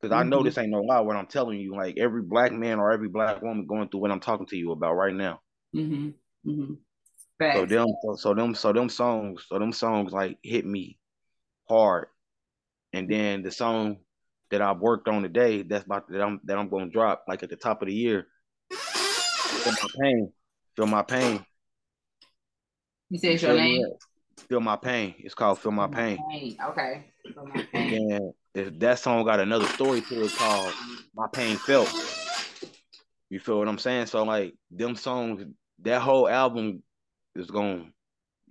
Because 0.00 0.14
I 0.14 0.22
know 0.22 0.38
mm-hmm. 0.38 0.44
this 0.44 0.58
ain't 0.58 0.70
no 0.70 0.80
lie. 0.80 1.00
What 1.00 1.16
I'm 1.16 1.26
telling 1.26 1.58
you, 1.58 1.74
like 1.74 1.98
every 1.98 2.22
black 2.22 2.52
man 2.52 2.78
or 2.78 2.92
every 2.92 3.08
black 3.08 3.42
woman 3.42 3.66
going 3.66 3.88
through 3.88 4.00
what 4.00 4.10
I'm 4.10 4.20
talking 4.20 4.46
to 4.46 4.56
you 4.56 4.72
about 4.72 4.94
right 4.94 5.14
now. 5.14 5.40
Mm-hmm. 5.74 6.50
Mm-hmm. 6.50 6.74
So 7.54 7.66
them, 7.66 7.86
so 8.16 8.34
them, 8.34 8.54
so 8.54 8.72
them 8.72 8.88
songs, 8.88 9.44
so 9.48 9.58
them 9.58 9.72
songs 9.72 10.12
like 10.12 10.38
hit 10.42 10.66
me 10.66 10.98
hard, 11.68 12.08
and 12.92 13.08
then 13.08 13.42
the 13.42 13.50
song 13.50 13.98
that 14.50 14.62
I've 14.62 14.78
worked 14.78 15.08
on 15.08 15.22
today 15.22 15.62
that's 15.62 15.84
about 15.84 16.08
that 16.08 16.22
I'm 16.22 16.40
that 16.44 16.58
I'm 16.58 16.68
gonna 16.68 16.90
drop 16.90 17.24
like 17.28 17.42
at 17.42 17.50
the 17.50 17.56
top 17.56 17.82
of 17.82 17.88
the 17.88 17.94
year. 17.94 18.26
Feel 18.70 19.72
my 19.72 19.88
pain. 20.00 20.32
Feel 20.76 20.86
my 20.86 21.02
pain. 21.02 21.44
You 23.10 23.18
say 23.18 23.36
your 23.36 23.54
name? 23.54 23.84
Feel 24.48 24.60
my 24.60 24.76
pain. 24.76 25.14
It's 25.18 25.34
called 25.34 25.58
Feel 25.58 25.72
My, 25.72 25.88
pain. 25.88 26.18
Okay. 26.68 27.06
Feel 27.34 27.46
my 27.46 27.62
pain. 27.72 28.12
And 28.12 28.32
if 28.54 28.78
that 28.78 28.98
song 28.98 29.24
got 29.24 29.40
another 29.40 29.66
story 29.66 30.00
to 30.02 30.24
it 30.24 30.32
called 30.32 30.72
My 31.14 31.26
Pain 31.32 31.56
Felt. 31.56 31.92
You 33.30 33.40
feel 33.40 33.58
what 33.58 33.68
I'm 33.68 33.78
saying? 33.78 34.06
So 34.06 34.22
like 34.22 34.54
them 34.70 34.94
songs, 34.94 35.44
that 35.82 36.00
whole 36.00 36.28
album 36.28 36.82
is 37.34 37.50
gonna 37.50 37.86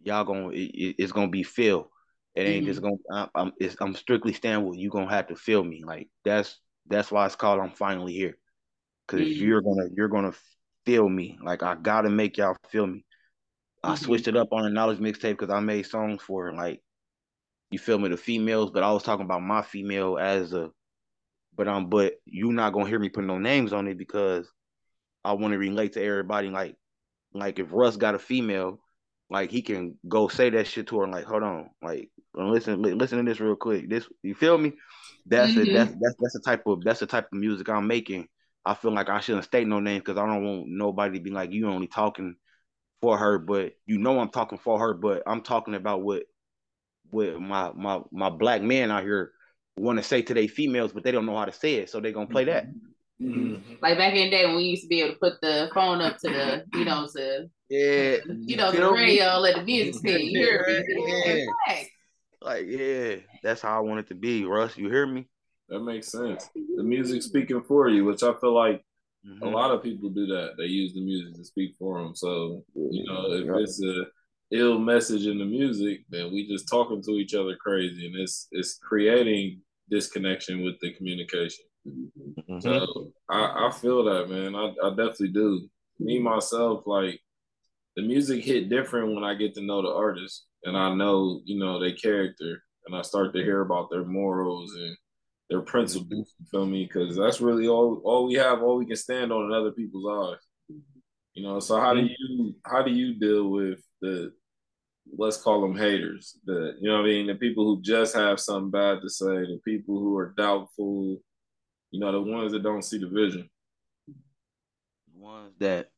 y'all 0.04 0.24
gonna 0.24 0.50
it, 0.50 0.96
it's 0.98 1.12
gonna 1.12 1.30
be 1.30 1.44
feel. 1.44 1.89
It 2.38 2.41
ain't 2.41 2.65
mm-hmm. 2.65 2.72
just 2.72 2.82
gonna. 2.84 3.29
I'm. 3.34 3.51
I'm 3.82 3.96
strictly 3.96 4.32
standing 4.32 4.70
with 4.70 4.77
you. 4.77 4.91
Gonna 4.91 5.10
have 5.10 5.27
to 5.29 5.36
feel 5.36 5.63
me. 5.63 5.82
Like 5.84 6.08
that's 6.24 6.60
that's 6.86 7.12
why 7.12 7.25
it's 7.25 7.36
called. 7.36 7.60
I'm 7.60 7.72
finally 7.72 8.13
here. 8.13 8.38
because 9.08 9.27
mm-hmm. 9.27 9.44
you're 9.44 9.62
gonna 9.62 9.88
you're 9.96 10.08
gonna 10.08 10.34
feel 10.86 11.10
me. 11.10 11.39
Like 11.44 11.63
I 11.63 11.74
gotta 11.74 12.12
make 12.12 12.38
y'all 12.38 12.56
feel 12.70 12.86
me. 12.86 13.06
I 13.84 13.94
mm-hmm. 13.94 14.06
switched 14.06 14.27
it 14.27 14.38
up 14.38 14.50
on 14.51 14.65
a 14.65 14.70
knowledge 14.70 15.00
mixtape 15.00 15.32
because 15.32 15.50
I 15.50 15.62
made 15.62 15.88
songs 15.88 16.22
for 16.22 16.53
like 16.53 16.84
you 17.72 17.79
feel 17.79 17.98
me 17.98 18.10
the 18.10 18.17
females, 18.17 18.70
but 18.70 18.84
I 18.84 18.91
was 18.91 19.01
talking 19.01 19.25
about 19.25 19.41
my 19.41 19.63
female 19.63 20.20
as 20.20 20.53
a. 20.53 20.70
But 21.56 21.67
um, 21.67 21.89
but 21.89 22.17
you 22.25 22.51
not 22.51 22.72
gonna 22.72 22.88
hear 22.88 23.00
me 23.00 23.10
put 23.10 23.24
no 23.24 23.39
names 23.39 23.74
on 23.74 23.88
it 23.88 23.98
because 23.98 24.48
I 25.24 25.34
want 25.34 25.53
to 25.53 25.58
relate 25.58 25.94
to 25.94 26.03
everybody. 26.03 26.51
Like, 26.51 26.75
like 27.34 27.58
if 27.58 27.74
Russ 27.74 27.98
got 27.98 28.13
a 28.13 28.20
female, 28.20 28.79
like 29.32 29.50
he 29.50 29.63
can 29.63 29.98
go 30.08 30.27
say 30.27 30.51
that 30.51 30.67
shit 30.67 30.86
to 30.89 31.00
her. 31.00 31.08
Like, 31.08 31.25
hold 31.25 31.41
on, 31.41 31.72
like 31.82 32.12
listen, 32.38 32.82
listen 32.82 33.17
to 33.17 33.29
this 33.29 33.39
real 33.39 33.56
quick. 33.56 33.89
This, 33.89 34.08
you 34.24 34.36
feel 34.36 34.58
me? 34.58 34.74
That's 35.25 35.51
mm-hmm. 35.51 35.62
it. 35.62 35.74
That's 35.74 35.91
that's 35.91 36.15
that's 36.20 36.34
the 36.34 36.41
type 36.46 36.63
of 36.65 36.84
that's 36.84 37.00
the 37.00 37.06
type 37.06 37.27
of 37.32 37.39
music 37.39 37.70
I'm 37.70 37.88
making. 37.88 38.27
I 38.65 38.74
feel 38.74 38.91
like 38.91 39.10
I 39.10 39.20
shouldn't 39.20 39.46
state 39.46 39.67
no 39.67 39.79
names 39.79 40.01
because 40.01 40.17
I 40.17 40.25
don't 40.25 40.44
want 40.44 40.67
nobody 40.67 41.17
to 41.17 41.24
be 41.24 41.32
like 41.32 41.51
you 41.51 41.70
only 41.70 41.88
talking 41.88 42.36
for 43.01 43.17
her, 43.17 43.38
but 43.38 43.74
you 43.86 43.98
know 43.98 44.20
I'm 44.20 44.29
talking 44.29 44.58
for 44.58 44.79
her. 44.79 44.94
But 44.94 45.24
I'm 45.25 45.41
talking 45.41 45.75
about 45.75 46.01
what 46.01 46.24
what 47.10 47.39
my 47.39 47.72
my 47.74 48.01
my 48.12 48.29
black 48.29 48.62
men 48.62 48.91
out 48.91 49.03
here 49.03 49.32
want 49.77 49.98
to 50.00 50.03
say 50.03 50.22
to 50.24 50.34
their 50.34 50.48
females, 50.48 50.94
but 50.94 51.03
they 51.03 51.12
don't 51.12 51.25
know 51.25 51.38
how 51.38 51.46
to 51.46 51.51
say 51.51 51.75
it, 51.75 51.89
so 51.89 52.00
they're 52.00 52.12
gonna 52.12 52.27
play 52.27 52.46
that. 52.46 52.67
Mm-hmm. 53.22 53.74
Like 53.82 53.98
back 53.98 54.13
in 54.13 54.25
the 54.25 54.29
day 54.29 54.46
when 54.46 54.56
we 54.56 54.63
used 54.63 54.84
to 54.84 54.88
be 54.88 55.01
able 55.01 55.13
to 55.13 55.20
put 55.20 55.41
the 55.41 55.70
phone 55.74 56.01
up 56.01 56.17
to 56.20 56.29
the, 56.29 56.63
you 56.74 56.86
know, 56.86 57.08
to 57.15 57.50
yeah, 57.70 58.17
you 58.27 58.56
know, 58.56 58.72
the 58.72 58.91
radio, 58.91 59.39
let 59.39 59.56
the 59.56 59.63
music 59.63 59.96
spin. 60.00 60.22
You 60.22 60.39
hear 60.39 60.84
me? 60.88 61.48
Yeah. 61.67 61.84
Like, 62.48 62.66
yeah, 62.66 63.16
that's 63.44 63.62
how 63.62 63.75
I 63.75 63.82
want 63.82 64.00
it 64.00 64.08
to 64.08 64.16
be, 64.16 64.46
Russ. 64.46 64.77
You 64.77 64.89
hear 64.89 65.06
me? 65.06 65.27
That 65.68 65.82
makes 65.82 66.10
sense. 66.10 66.50
The 66.77 66.84
music 66.84 67.22
speaking 67.22 67.62
for 67.62 67.89
you, 67.89 68.06
which 68.06 68.24
I 68.24 68.32
feel 68.39 68.56
like 68.56 68.82
mm-hmm. 69.27 69.44
a 69.44 69.50
lot 69.50 69.72
of 69.72 69.84
people 69.84 70.10
do 70.10 70.25
that. 70.27 70.51
They 70.58 70.63
use 70.63 70.94
the 70.94 71.04
music 71.04 71.36
to 71.36 71.44
speak 71.44 71.75
for 71.77 72.01
them. 72.01 72.16
So, 72.16 72.63
you 72.74 73.04
know, 73.04 73.34
if 73.34 73.46
yeah. 73.48 73.58
it's 73.58 73.84
a 73.84 74.06
ill 74.56 74.80
message 74.80 75.27
in 75.27 75.39
the 75.39 75.46
music, 75.46 76.06
then 76.10 76.32
we 76.32 76.48
just 76.48 76.70
talking 76.70 77.04
to 77.04 77.12
each 77.12 77.36
other 77.36 77.58
crazy, 77.58 78.06
and 78.06 78.16
it's 78.16 78.48
it's 78.51 78.77
creating 78.77 79.60
disconnection 79.89 80.63
with 80.63 80.80
the 80.80 80.94
communication. 80.94 81.66
Mm-hmm. 81.86 82.62
So 82.62 83.12
I, 83.30 83.68
I 83.68 83.72
feel 83.74 84.06
that, 84.06 84.30
man. 84.30 84.56
I, 84.56 84.74
I 84.82 84.89
definitely 84.92 85.34
do. 85.34 85.68
Me 86.00 86.18
myself, 86.18 86.84
like 86.88 87.20
the 87.98 88.04
music 88.04 88.46
hit 88.46 88.70
different 88.70 89.13
when 89.13 89.25
I 89.25 89.34
get 89.34 89.54
to 89.56 89.62
know 89.62 89.82
the 89.82 89.89
artist 89.89 90.47
and 90.64 90.78
I 90.78 90.94
know, 90.94 91.42
you 91.46 91.60
know, 91.60 91.80
their 91.80 91.94
character 91.94 92.64
and 92.88 92.96
I 92.96 93.02
start 93.02 93.34
to 93.34 93.44
hear 93.44 93.62
about 93.62 93.90
their 93.90 94.06
morals 94.06 94.74
and 94.74 94.98
their 95.50 95.62
principles. 95.62 96.34
You 96.40 96.46
feel 96.50 96.66
me? 96.66 96.86
Because 96.86 97.16
that's 97.16 97.42
really 97.42 97.68
all 97.68 98.02
all 98.04 98.28
we 98.28 98.36
have, 98.36 98.62
all 98.62 98.78
we 98.78 98.86
can 98.86 98.96
stand 98.96 99.32
on 99.32 99.46
in 99.46 99.54
other 99.54 99.72
people's 99.72 100.34
eyes. 100.34 100.80
You 101.34 101.44
know, 101.44 101.60
so 101.60 101.80
how 101.80 101.94
do 101.94 102.02
mm-hmm. 102.02 102.14
you 102.20 102.56
how 102.66 102.82
do 102.82 102.92
you 102.92 103.14
deal 103.20 103.50
with 103.50 103.80
the 104.02 104.32
let's 105.18 105.38
call 105.38 105.62
them 105.62 105.78
haters? 105.78 106.38
The 106.46 106.76
you 106.82 106.90
know 106.90 107.02
I 107.02 107.04
mean, 107.04 107.28
the 107.28 107.36
people 107.36 107.66
who 107.66 107.82
just 107.82 108.16
have 108.16 108.40
something 108.40 108.72
bad 108.72 109.02
to 109.02 109.10
say, 109.10 109.26
the 109.26 109.60
people 109.64 110.00
who 110.00 110.18
are 110.18 110.34
doubtful, 110.36 111.18
you 111.92 112.00
know, 112.00 112.12
the 112.12 112.22
ones 112.22 112.52
that 112.54 112.64
don't 112.64 112.84
see 112.84 112.98
the 112.98 113.08
vision. 113.08 113.50
The 114.08 115.20
ones 115.20 115.54
that 115.60 115.90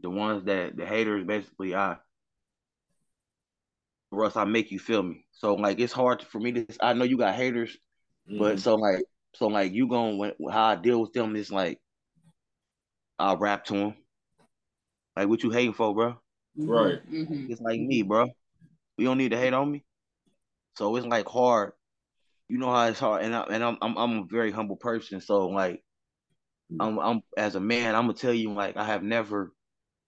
the 0.00 0.10
ones 0.10 0.44
that 0.44 0.76
the 0.76 0.86
haters 0.86 1.24
basically 1.24 1.74
I 4.14 4.16
Russ, 4.16 4.36
I 4.36 4.44
make 4.44 4.70
you 4.70 4.78
feel 4.78 5.02
me. 5.02 5.24
So 5.32 5.54
like 5.54 5.80
it's 5.80 5.92
hard 5.92 6.22
for 6.22 6.38
me 6.38 6.52
to 6.52 6.66
I 6.80 6.92
know 6.92 7.04
you 7.04 7.18
got 7.18 7.34
haters, 7.34 7.76
mm-hmm. 8.28 8.38
but 8.38 8.60
so 8.60 8.76
like 8.76 9.04
so 9.34 9.48
like 9.48 9.72
you 9.72 9.88
going 9.88 10.32
how 10.50 10.64
I 10.64 10.76
deal 10.76 11.00
with 11.00 11.12
them 11.12 11.36
is 11.36 11.50
like 11.50 11.80
I'll 13.18 13.36
rap 13.36 13.64
to 13.66 13.74
them. 13.74 13.94
Like 15.16 15.28
what 15.28 15.42
you 15.42 15.50
hating 15.50 15.74
for, 15.74 15.94
bro? 15.94 16.16
Right. 16.56 16.98
Mm-hmm. 17.10 17.50
It's 17.50 17.60
like 17.60 17.80
me, 17.80 18.02
bro. 18.02 18.26
You 18.96 19.06
don't 19.06 19.18
need 19.18 19.32
to 19.32 19.38
hate 19.38 19.52
on 19.52 19.70
me. 19.70 19.84
So 20.76 20.94
it's 20.96 21.06
like 21.06 21.28
hard. 21.28 21.72
You 22.48 22.58
know 22.58 22.70
how 22.70 22.86
it's 22.86 22.98
hard, 22.98 23.22
and 23.22 23.34
I, 23.34 23.42
and 23.50 23.64
I'm 23.64 23.78
I'm 23.80 23.96
I'm 23.96 24.18
a 24.18 24.24
very 24.30 24.50
humble 24.50 24.76
person. 24.76 25.20
So 25.20 25.46
like, 25.46 25.82
I'm 26.78 26.98
I'm 26.98 27.22
as 27.36 27.54
a 27.54 27.60
man, 27.60 27.94
I'm 27.94 28.02
gonna 28.02 28.14
tell 28.14 28.34
you 28.34 28.52
like 28.52 28.76
I 28.76 28.84
have 28.84 29.02
never 29.02 29.52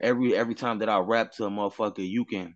every 0.00 0.36
every 0.36 0.54
time 0.54 0.80
that 0.80 0.88
I 0.88 0.98
rap 0.98 1.32
to 1.32 1.46
a 1.46 1.50
motherfucker, 1.50 2.08
you 2.08 2.24
can 2.24 2.54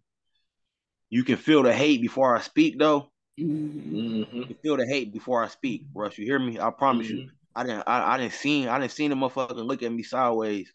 you 1.10 1.24
can 1.24 1.36
feel 1.36 1.62
the 1.62 1.72
hate 1.72 2.00
before 2.00 2.36
I 2.36 2.40
speak 2.40 2.78
though. 2.78 3.10
Mm-hmm. 3.38 4.36
You 4.36 4.46
can 4.46 4.56
feel 4.62 4.76
the 4.76 4.86
hate 4.86 5.12
before 5.12 5.42
I 5.42 5.48
speak, 5.48 5.86
Russ. 5.92 6.16
You 6.16 6.24
hear 6.24 6.38
me? 6.38 6.58
I 6.60 6.70
promise 6.70 7.08
mm-hmm. 7.08 7.16
you. 7.16 7.30
I 7.54 7.64
didn't 7.64 7.82
I, 7.86 8.14
I 8.14 8.16
didn't 8.16 8.34
see 8.34 8.68
I 8.68 8.78
didn't 8.78 8.92
see 8.92 9.08
the 9.08 9.16
motherfucker 9.16 9.56
look 9.56 9.82
at 9.82 9.92
me 9.92 10.04
sideways. 10.04 10.72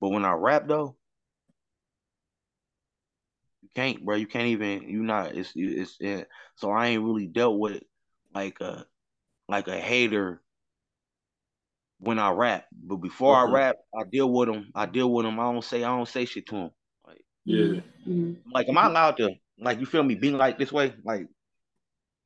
But 0.00 0.10
when 0.10 0.24
I 0.24 0.32
rap 0.32 0.66
though, 0.68 0.96
you 3.62 3.68
can't, 3.74 4.04
bro. 4.04 4.16
You 4.16 4.26
can't 4.26 4.48
even. 4.48 4.82
You 4.88 5.02
not. 5.02 5.34
It's 5.34 5.52
it's. 5.54 5.96
It, 6.00 6.28
so 6.54 6.70
I 6.70 6.88
ain't 6.88 7.02
really 7.02 7.26
dealt 7.26 7.58
with 7.58 7.82
like 8.34 8.60
a 8.60 8.86
like 9.48 9.66
a 9.68 9.78
hater 9.78 10.40
when 11.98 12.18
I 12.18 12.30
rap. 12.30 12.66
But 12.72 12.96
before 12.96 13.36
I 13.36 13.50
rap, 13.50 13.76
I 13.94 14.04
deal 14.04 14.32
with 14.32 14.48
them. 14.48 14.70
I 14.74 14.86
deal 14.86 15.12
with 15.12 15.26
them. 15.26 15.40
I 15.40 15.52
don't 15.52 15.64
say 15.64 15.82
I 15.82 15.88
don't 15.88 16.08
say 16.08 16.24
shit 16.24 16.46
to 16.46 16.54
them. 16.54 16.70
Like 17.50 17.74
yeah. 17.74 18.12
Mm-hmm. 18.12 18.32
Like 18.52 18.68
am 18.68 18.78
I 18.78 18.86
allowed 18.86 19.16
to 19.18 19.30
like 19.58 19.80
you 19.80 19.86
feel 19.86 20.02
me 20.02 20.14
being 20.14 20.38
like 20.38 20.58
this 20.58 20.72
way? 20.72 20.94
Like 21.04 21.26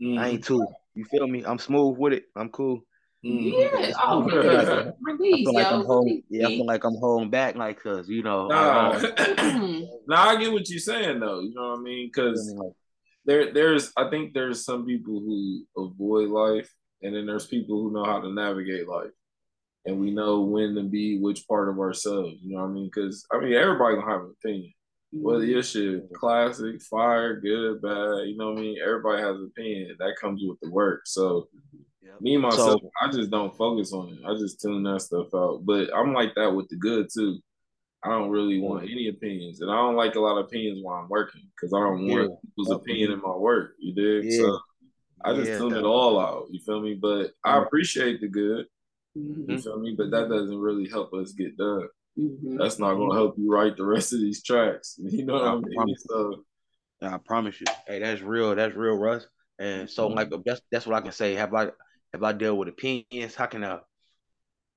mm-hmm. 0.03 0.19
I 0.19 0.29
ain't 0.29 0.45
too. 0.45 0.67
You 0.95 1.05
feel 1.05 1.27
me? 1.27 1.45
I'm 1.45 1.59
smooth 1.59 1.99
with 1.99 2.13
it. 2.13 2.25
I'm 2.37 2.51
cool. 2.51 2.83
Mm-hmm. 3.25 3.59
Yeah, 3.59 3.93
oh, 4.05 4.93
release, 5.01 5.47
like 5.47 5.65
yo. 5.65 5.81
I'm 5.81 5.87
holding, 5.87 6.23
yeah, 6.29 6.47
I 6.47 6.51
feel 6.51 6.67
like 6.67 6.85
I'm 6.85 6.97
holding 6.97 7.31
back, 7.31 7.57
like, 7.57 7.83
cause 7.83 8.07
you 8.07 8.23
know. 8.23 8.49
Nah, 8.49 8.99
nah, 10.07 10.29
I 10.29 10.37
get 10.39 10.53
what 10.53 10.69
you're 10.69 10.79
saying 10.79 11.21
though. 11.21 11.41
You 11.41 11.55
know 11.55 11.71
what 11.71 11.79
I 11.79 11.83
mean? 11.83 12.13
Cause 12.13 12.55
there, 13.25 13.51
there's, 13.51 13.93
I 13.97 14.11
think 14.11 14.35
there's 14.35 14.63
some 14.63 14.85
people 14.85 15.21
who 15.21 15.65
avoid 15.75 16.29
life, 16.29 16.71
and 17.01 17.17
then 17.17 17.25
there's 17.25 17.47
people 17.47 17.81
who 17.81 17.93
know 17.93 18.05
how 18.05 18.21
to 18.21 18.31
navigate 18.31 18.87
life 18.87 19.11
and 19.87 20.01
we 20.01 20.11
know 20.11 20.41
when 20.41 20.75
to 20.75 20.83
be 20.83 21.19
which 21.19 21.47
part 21.47 21.69
of 21.69 21.79
ourselves. 21.79 22.37
You 22.43 22.57
know 22.57 22.63
what 22.63 22.71
I 22.71 22.73
mean? 22.73 22.91
Because 22.95 23.27
I 23.33 23.39
mean, 23.39 23.53
everybody 23.55 23.97
gonna 23.97 24.11
have 24.11 24.23
an 24.23 24.35
opinion. 24.39 24.73
Whether 25.23 25.45
your 25.45 25.63
mm-hmm. 25.63 25.99
shit 26.01 26.13
classic, 26.13 26.83
fire, 26.83 27.41
good, 27.41 27.81
bad, 27.81 28.27
you 28.27 28.37
know 28.37 28.51
what 28.51 28.59
I 28.59 28.63
mean? 28.63 28.79
Everybody 28.83 29.23
has 29.23 29.37
an 29.37 29.51
opinion. 29.57 29.97
That 29.99 30.17
comes 30.21 30.43
with 30.45 30.59
the 30.61 30.71
work. 30.71 31.03
So 31.05 31.49
yep. 32.03 32.21
me 32.21 32.37
myself, 32.37 32.81
so, 32.81 32.91
I 33.01 33.11
just 33.11 33.31
don't 33.31 33.57
focus 33.57 33.93
on 33.93 34.09
it. 34.09 34.19
I 34.27 34.35
just 34.35 34.61
tune 34.61 34.83
that 34.85 35.03
stuff 35.03 35.29
out. 35.35 35.61
But 35.65 35.91
I'm 35.95 36.13
like 36.13 36.35
that 36.35 36.55
with 36.55 36.69
the 36.69 36.77
good 36.77 37.09
too. 37.15 37.39
I 38.03 38.11
don't 38.11 38.31
really 38.31 38.61
want 38.61 38.85
mm-hmm. 38.85 38.93
any 38.93 39.09
opinions, 39.09 39.63
and 39.63 39.71
I 39.71 39.77
don't 39.77 39.97
like 39.97 40.15
a 40.15 40.21
lot 40.21 40.39
of 40.39 40.47
opinions 40.47 40.81
while 40.83 41.03
I'm 41.03 41.09
working 41.09 41.43
because 41.55 41.73
I 41.73 41.79
don't 41.79 42.07
want 42.07 42.31
yeah. 42.31 42.37
people's 42.45 42.71
opinion 42.71 43.13
in 43.13 43.23
my 43.23 43.35
work. 43.35 43.73
You 43.79 43.95
did, 43.95 44.25
yeah. 44.25 44.39
so 44.39 44.59
I 45.25 45.35
just 45.35 45.49
yeah, 45.49 45.59
tune 45.59 45.75
it 45.75 45.85
all 45.85 46.21
out. 46.21 46.49
You 46.51 46.61
feel 46.61 46.83
me? 46.83 46.99
But 47.01 47.31
I 47.45 47.55
mm-hmm. 47.55 47.67
appreciate 47.67 48.21
the 48.21 48.29
good. 48.29 48.67
Mm-hmm. 49.17 49.53
You 49.53 49.59
feel 49.59 49.79
me? 49.79 49.95
But 49.97 50.11
that 50.11 50.29
doesn't 50.29 50.59
really 50.59 50.87
help 50.89 51.15
us 51.15 51.33
get 51.33 51.57
done. 51.57 51.89
Mm-hmm. 52.19 52.59
That's 52.59 52.79
not 52.79 52.95
gonna 52.95 53.15
help 53.15 53.35
you 53.39 53.51
write 53.51 53.77
the 53.77 53.85
rest 53.85 54.13
of 54.13 54.21
these 54.21 54.43
tracks. 54.43 54.99
You 55.03 55.25
know 55.25 55.35
what 55.35 55.43
I, 55.45 55.53
I 55.53 55.55
mean? 55.55 55.75
Promise. 55.75 56.05
So 56.09 56.45
I 57.03 57.19
promise 57.19 57.61
you. 57.61 57.67
Hey, 57.87 57.99
that's 57.99 58.23
real. 58.23 58.55
That's 58.55 58.75
real, 58.75 58.97
Russ. 58.97 59.27
And 59.59 59.89
so 59.89 60.07
mm-hmm. 60.09 60.17
like 60.17 60.33
that's 60.45 60.61
that's 60.71 60.87
what 60.87 60.97
I 60.97 61.01
can 61.01 61.13
say. 61.13 61.35
Have 61.35 61.55
I 61.55 61.71
have 62.13 62.23
I 62.23 62.33
dealt 62.33 62.59
with 62.59 62.69
opinions? 62.69 63.35
How 63.35 63.47
can 63.47 63.65
I 63.65 63.79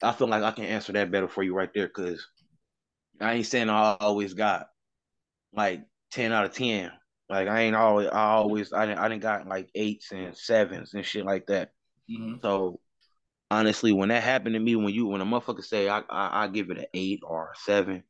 I 0.01 0.11
feel 0.11 0.27
like 0.27 0.43
I 0.43 0.51
can 0.51 0.65
answer 0.65 0.93
that 0.93 1.11
better 1.11 1.27
for 1.27 1.43
you 1.43 1.55
right 1.55 1.73
there 1.73 1.87
because 1.87 2.25
I 3.19 3.33
ain't 3.33 3.45
saying 3.45 3.69
I 3.69 3.97
always 3.99 4.33
got 4.33 4.67
like 5.53 5.83
10 6.11 6.31
out 6.31 6.45
of 6.45 6.53
10. 6.53 6.91
Like 7.29 7.47
I 7.47 7.61
ain't 7.61 7.75
always 7.75 8.07
I 8.07 8.25
always 8.29 8.71
I 8.73 8.85
didn't 8.85 8.99
I 8.99 9.09
didn't 9.09 9.23
got 9.23 9.47
like 9.47 9.69
eights 9.75 10.11
and 10.11 10.35
sevens 10.37 10.93
and 10.93 11.05
shit 11.05 11.25
like 11.25 11.47
that. 11.47 11.71
Mm-hmm. 12.09 12.35
So 12.41 12.79
honestly, 13.49 13.91
when 13.91 14.09
that 14.09 14.23
happened 14.23 14.53
to 14.55 14.59
me, 14.59 14.75
when 14.75 14.93
you 14.93 15.07
when 15.07 15.21
a 15.21 15.25
motherfucker 15.25 15.63
say 15.63 15.89
I 15.89 15.99
I, 16.09 16.43
I 16.43 16.47
give 16.47 16.69
it 16.69 16.77
an 16.77 16.85
eight 16.93 17.21
or 17.23 17.51
a 17.51 17.59
seven, 17.59 18.03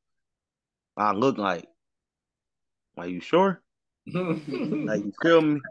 I 0.96 1.12
look 1.12 1.38
like, 1.38 1.68
are 2.98 3.08
you 3.08 3.22
sure? 3.22 3.62
like 4.14 5.04
you 5.04 5.14
feel 5.22 5.42
me? 5.42 5.62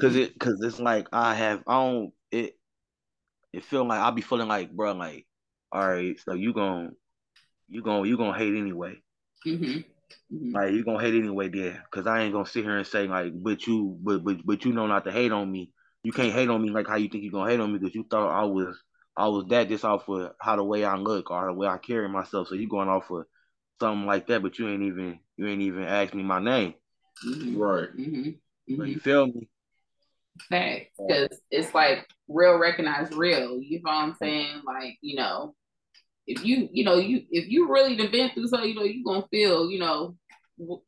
Cause 0.00 0.16
it 0.16 0.38
cause 0.38 0.60
it's 0.62 0.80
like 0.80 1.06
I 1.12 1.34
have 1.34 1.62
I 1.66 1.74
don't 1.74 2.12
it 2.32 2.58
it 3.52 3.64
feel 3.64 3.84
like 3.86 4.00
I'll 4.00 4.10
be 4.10 4.22
feeling 4.22 4.48
like 4.48 4.72
bro 4.72 4.92
like 4.92 5.24
all 5.70 5.88
right 5.88 6.18
so 6.18 6.34
you 6.34 6.52
gonna 6.52 6.90
you 7.68 7.80
gonna 7.82 8.08
you 8.08 8.16
gonna 8.16 8.36
hate 8.36 8.54
anyway. 8.56 8.96
Mm-hmm. 9.46 9.64
Mm-hmm. 10.34 10.54
Like 10.54 10.72
you 10.72 10.84
gonna 10.84 11.00
hate 11.00 11.14
anyway, 11.14 11.48
there, 11.48 11.84
cause 11.90 12.06
I 12.06 12.22
ain't 12.22 12.32
gonna 12.32 12.46
sit 12.46 12.64
here 12.64 12.76
and 12.76 12.86
say 12.86 13.06
like, 13.06 13.32
but 13.34 13.66
you, 13.66 13.96
but 14.00 14.24
but 14.24 14.44
but 14.44 14.64
you 14.64 14.72
know 14.72 14.86
not 14.86 15.04
to 15.04 15.12
hate 15.12 15.32
on 15.32 15.50
me 15.50 15.72
you 16.04 16.12
can't 16.12 16.32
hate 16.32 16.50
on 16.50 16.62
me 16.62 16.70
like 16.70 16.86
how 16.86 16.96
you 16.96 17.08
think 17.08 17.24
you're 17.24 17.32
gonna 17.32 17.50
hate 17.50 17.58
on 17.58 17.72
me 17.72 17.78
because 17.78 17.94
you 17.94 18.06
thought 18.08 18.30
I 18.30 18.44
was 18.44 18.76
I 19.16 19.26
was 19.28 19.46
that 19.48 19.68
just 19.68 19.84
off 19.84 20.08
of 20.08 20.32
how 20.40 20.56
the 20.56 20.62
way 20.62 20.84
I 20.84 20.96
look 20.96 21.30
or 21.30 21.46
the 21.46 21.52
way 21.54 21.66
I 21.66 21.78
carry 21.78 22.08
myself. 22.08 22.48
So 22.48 22.54
you 22.54 22.68
going 22.68 22.88
off 22.88 23.10
of 23.10 23.24
something 23.80 24.06
like 24.06 24.26
that, 24.26 24.42
but 24.42 24.58
you 24.58 24.68
ain't 24.68 24.82
even 24.82 25.18
you 25.36 25.48
ain't 25.48 25.62
even 25.62 25.82
asked 25.82 26.14
me 26.14 26.22
my 26.22 26.40
name. 26.40 26.74
Mm-hmm. 27.26 27.58
Right. 27.58 27.88
Mm-hmm. 27.96 28.76
But 28.76 28.88
you 28.88 29.00
feel 29.00 29.26
me? 29.26 29.48
Facts, 30.50 30.90
because 30.98 31.40
it's 31.50 31.72
like 31.74 32.08
real 32.28 32.58
recognize 32.58 33.10
real. 33.12 33.60
You 33.60 33.80
know 33.82 33.92
what 33.92 34.02
I'm 34.02 34.16
saying? 34.20 34.62
Like 34.66 34.98
you 35.00 35.16
know, 35.16 35.54
if 36.26 36.44
you 36.44 36.68
you 36.70 36.84
know 36.84 36.96
you 36.96 37.22
if 37.30 37.48
you 37.48 37.70
really 37.70 37.96
have 37.96 38.12
been 38.12 38.30
through 38.30 38.48
something, 38.48 38.68
you 38.68 38.74
know 38.74 38.82
you 38.82 39.04
gonna 39.04 39.26
feel 39.30 39.70
you 39.70 39.78
know 39.78 40.16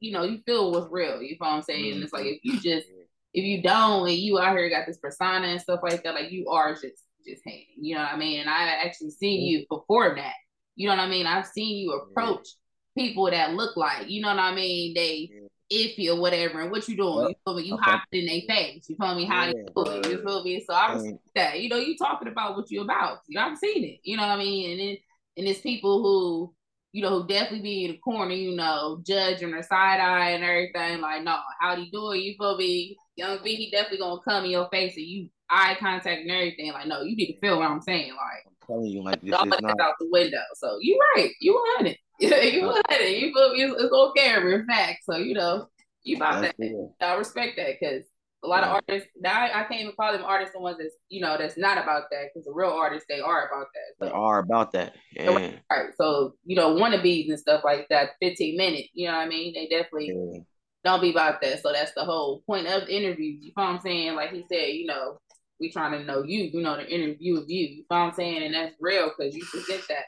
you 0.01 0.13
know 0.13 0.25
you 0.25 0.41
feel 0.45 0.73
what's 0.73 0.91
real. 0.91 1.23
You 1.23 1.37
know 1.41 1.47
what 1.47 1.55
I'm 1.55 1.63
saying? 1.63 1.95
Mm-hmm. 1.95 2.03
It's 2.03 2.13
like 2.13 2.27
if 2.27 2.41
you 2.43 2.61
just 2.61 2.87
if 3.37 3.45
you 3.45 3.63
don't 3.63 4.09
and 4.09 4.17
you 4.17 4.39
out 4.39 4.57
here 4.57 4.71
got 4.71 4.87
this 4.87 4.97
persona 4.97 5.47
and 5.49 5.61
stuff 5.61 5.81
like 5.83 6.03
that, 6.03 6.15
like 6.15 6.33
you 6.33 6.49
are 6.49 6.73
just 6.73 7.05
just 7.27 7.43
hating. 7.45 7.67
You 7.77 7.97
know 7.97 8.01
what 8.01 8.15
I 8.15 8.17
mean? 8.17 8.41
And 8.41 8.49
I 8.49 8.69
actually 8.83 9.11
seen 9.11 9.47
you 9.47 9.67
before 9.69 10.15
that. 10.17 10.33
You 10.75 10.89
know 10.89 10.97
what 10.97 11.03
I 11.03 11.09
mean? 11.09 11.27
I've 11.27 11.47
seen 11.47 11.77
you 11.77 11.93
approach 11.93 12.49
people 12.97 13.31
that 13.31 13.53
look 13.53 13.77
like, 13.77 14.09
you 14.09 14.23
know 14.23 14.29
what 14.29 14.39
I 14.39 14.55
mean? 14.55 14.95
They 14.95 15.31
iffy 15.71 16.09
or 16.09 16.19
whatever. 16.19 16.61
And 16.61 16.71
what 16.71 16.89
you 16.89 16.97
doing? 16.97 17.29
You 17.29 17.35
feel 17.45 17.57
me? 17.57 17.63
You 17.65 17.75
okay. 17.75 17.91
hopped 17.91 18.15
in 18.15 18.27
their 18.27 18.41
face. 18.49 18.89
You 18.89 18.97
feel 18.97 19.15
me? 19.15 19.27
How 19.27 19.45
yeah. 19.45 19.53
you 19.53 19.67
feel 19.75 20.11
You 20.11 20.23
feel 20.23 20.43
me? 20.43 20.65
So 20.67 20.75
I 20.75 20.95
was 20.95 21.13
that. 21.35 21.61
You 21.61 21.69
know, 21.69 21.77
you 21.77 21.95
talking 21.99 22.29
about 22.29 22.57
what 22.57 22.71
you 22.71 22.81
about. 22.81 23.19
You 23.29 23.39
know, 23.39 23.47
I've 23.47 23.59
seen 23.59 23.85
it. 23.85 24.01
You 24.03 24.17
know 24.17 24.23
what 24.23 24.33
I 24.33 24.39
mean? 24.39 24.71
And 24.71 24.81
then 24.81 24.97
and 25.37 25.47
it's 25.47 25.61
people 25.61 26.03
who 26.03 26.55
you 26.93 27.03
know, 27.03 27.21
who 27.21 27.27
definitely 27.27 27.61
be 27.61 27.85
in 27.85 27.91
the 27.91 27.99
corner, 27.99 28.33
you 28.33 28.57
know, 28.57 29.03
judging 29.07 29.53
or 29.53 29.63
side 29.63 30.01
eye 30.01 30.31
and 30.31 30.43
everything. 30.43 31.03
Like, 31.03 31.23
no, 31.25 31.37
how 31.61 31.77
do 31.77 31.83
you 31.83 31.91
do 31.91 32.13
it? 32.13 32.21
You 32.21 32.35
feel 32.39 32.57
me? 32.57 32.97
Young 33.17 33.43
V, 33.43 33.55
he 33.55 33.71
definitely 33.71 33.99
gonna 33.99 34.21
come 34.23 34.45
in 34.45 34.51
your 34.51 34.69
face 34.71 34.97
and 34.97 35.07
you 35.07 35.29
eye 35.51 35.77
contact 35.79 36.21
and 36.21 36.31
everything. 36.31 36.73
Like, 36.73 36.87
no, 36.87 37.03
you 37.03 37.17
need 37.17 37.33
to 37.33 37.39
feel 37.39 37.59
what 37.59 37.71
I'm 37.71 37.81
saying. 37.81 38.11
Like, 38.11 38.45
I'm 38.47 38.67
telling 38.67 38.87
you, 38.91 39.03
like 39.03 39.21
this 39.23 39.33
all 39.33 39.45
is 39.45 39.51
that 39.51 39.63
not. 39.63 39.81
out 39.81 39.95
the 39.99 40.09
window. 40.11 40.43
So 40.57 40.79
you 40.81 40.99
right. 41.17 41.31
You 41.41 41.55
want 41.55 41.89
it. 41.89 41.99
you 42.21 42.63
want 42.65 42.87
it. 42.91 43.19
You 43.19 43.33
feel 43.33 43.53
me? 43.53 43.63
It's, 43.63 43.83
it's 43.83 43.93
on 43.93 44.13
camera, 44.17 44.55
in 44.55 44.67
fact. 44.67 45.01
So 45.05 45.17
you 45.17 45.35
know, 45.35 45.69
you 46.03 46.17
about 46.17 46.43
That's 46.43 46.57
that. 46.59 46.91
I 47.01 47.15
respect 47.15 47.57
that 47.57 47.77
because 47.81 48.05
a 48.45 48.49
lot 48.49 48.63
of 48.63 48.71
artists 48.71 49.09
now 49.19 49.41
I, 49.41 49.61
I 49.61 49.65
can't 49.65 49.81
even 49.81 49.95
call 49.99 50.13
them 50.13 50.23
artists 50.25 50.55
the 50.55 50.61
ones 50.61 50.77
that's 50.79 50.95
you 51.09 51.21
know 51.21 51.37
that's 51.39 51.57
not 51.57 51.79
about 51.79 52.05
that 52.11 52.29
because 52.33 52.45
the 52.47 52.53
real 52.53 52.71
artists 52.71 53.07
they 53.09 53.21
are 53.21 53.49
about 53.49 53.67
that. 53.75 54.07
They 54.07 54.13
are 54.13 54.39
about 54.41 54.73
that. 54.73 54.95
And 55.17 55.61
right. 55.71 55.91
So 55.99 56.35
you 56.45 56.57
know 56.57 56.75
wannabes 56.75 57.29
and 57.29 57.39
stuff 57.39 57.63
like 57.65 57.87
that, 57.91 58.11
fifteen 58.21 58.57
minutes. 58.57 58.89
You 58.95 59.09
know 59.09 59.15
what 59.15 59.23
I 59.23 59.29
mean? 59.29 59.55
They 59.55 59.69
definitely 59.69 60.13
yeah, 60.15 60.41
don't 60.87 61.01
be 61.01 61.11
about 61.11 61.41
that. 61.43 61.63
So 61.63 61.73
that's 61.73 61.93
the 61.95 62.05
whole 62.05 62.43
point 62.47 62.67
of 62.67 62.87
the 62.87 62.97
interview. 62.97 63.39
You 63.41 63.53
know 63.57 63.65
what 63.65 63.71
I'm 63.71 63.81
saying? 63.81 64.15
Like 64.15 64.33
he 64.33 64.45
said, 64.51 64.69
you 64.69 64.87
know, 64.87 65.19
we 65.61 65.71
trying 65.71 65.93
to 65.93 66.05
know 66.05 66.23
you. 66.23 66.45
You 66.45 66.61
know, 66.61 66.77
the 66.77 66.89
interview 66.89 67.39
of 67.39 67.45
you. 67.49 67.67
You 67.67 67.85
know 67.91 67.99
what 67.99 68.07
I'm 68.07 68.13
saying? 68.15 68.43
And 68.43 68.55
that's 68.55 68.75
real 68.81 69.11
because 69.17 69.35
you 69.35 69.45
present 69.45 69.83
that 69.89 70.05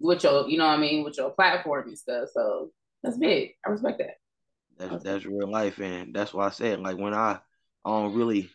with 0.00 0.24
your, 0.24 0.48
you 0.48 0.58
know 0.58 0.66
what 0.66 0.78
I 0.78 0.80
mean, 0.80 1.04
with 1.04 1.16
your 1.16 1.30
platform 1.30 1.88
and 1.88 1.98
stuff. 1.98 2.28
So 2.32 2.70
that's 3.02 3.18
big. 3.18 3.50
I 3.66 3.70
respect 3.70 3.98
that. 3.98 4.16
that's 4.78 5.04
that's 5.04 5.26
real 5.26 5.50
life, 5.50 5.78
and 5.78 6.14
that's 6.14 6.34
why 6.34 6.46
I 6.46 6.50
said 6.50 6.80
like 6.80 6.98
when 6.98 7.14
I, 7.14 7.38
I 7.84 7.90
don't 7.90 8.14
really, 8.14 8.50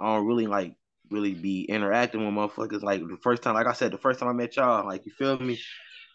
I 0.00 0.16
don't 0.16 0.26
really 0.26 0.46
like 0.46 0.74
really 1.10 1.34
be 1.34 1.64
interacting 1.64 2.24
with 2.24 2.34
motherfuckers. 2.34 2.82
Like 2.82 3.00
the 3.00 3.18
first 3.22 3.42
time, 3.42 3.54
like 3.54 3.66
I 3.66 3.72
said, 3.72 3.92
the 3.92 3.98
first 3.98 4.20
time 4.20 4.28
I 4.28 4.32
met 4.32 4.56
y'all, 4.56 4.86
like 4.86 5.06
you 5.06 5.12
feel 5.12 5.38
me. 5.38 5.58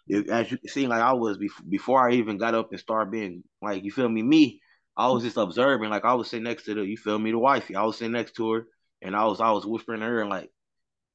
It, 0.07 0.29
as 0.29 0.51
you 0.51 0.57
see, 0.67 0.87
like 0.87 1.01
I 1.01 1.13
was 1.13 1.37
before, 1.37 1.65
before 1.69 2.09
I 2.09 2.13
even 2.13 2.37
got 2.37 2.55
up 2.55 2.71
and 2.71 2.79
started 2.79 3.11
being 3.11 3.43
like 3.61 3.83
you 3.83 3.91
feel 3.91 4.09
me. 4.09 4.23
Me, 4.23 4.60
I 4.97 5.09
was 5.09 5.23
just 5.23 5.37
observing. 5.37 5.89
Like 5.89 6.05
I 6.05 6.13
was 6.13 6.29
sitting 6.29 6.43
next 6.43 6.63
to 6.65 6.73
the, 6.75 6.81
you 6.83 6.97
feel 6.97 7.17
me, 7.19 7.31
the 7.31 7.39
wifey. 7.39 7.75
I 7.75 7.83
was 7.83 7.97
sitting 7.97 8.11
next 8.13 8.35
to 8.35 8.51
her, 8.53 8.67
and 9.01 9.15
I 9.15 9.25
was 9.25 9.41
I 9.41 9.51
was 9.51 9.65
whispering 9.65 10.01
to 10.01 10.05
her 10.05 10.25
like, 10.25 10.49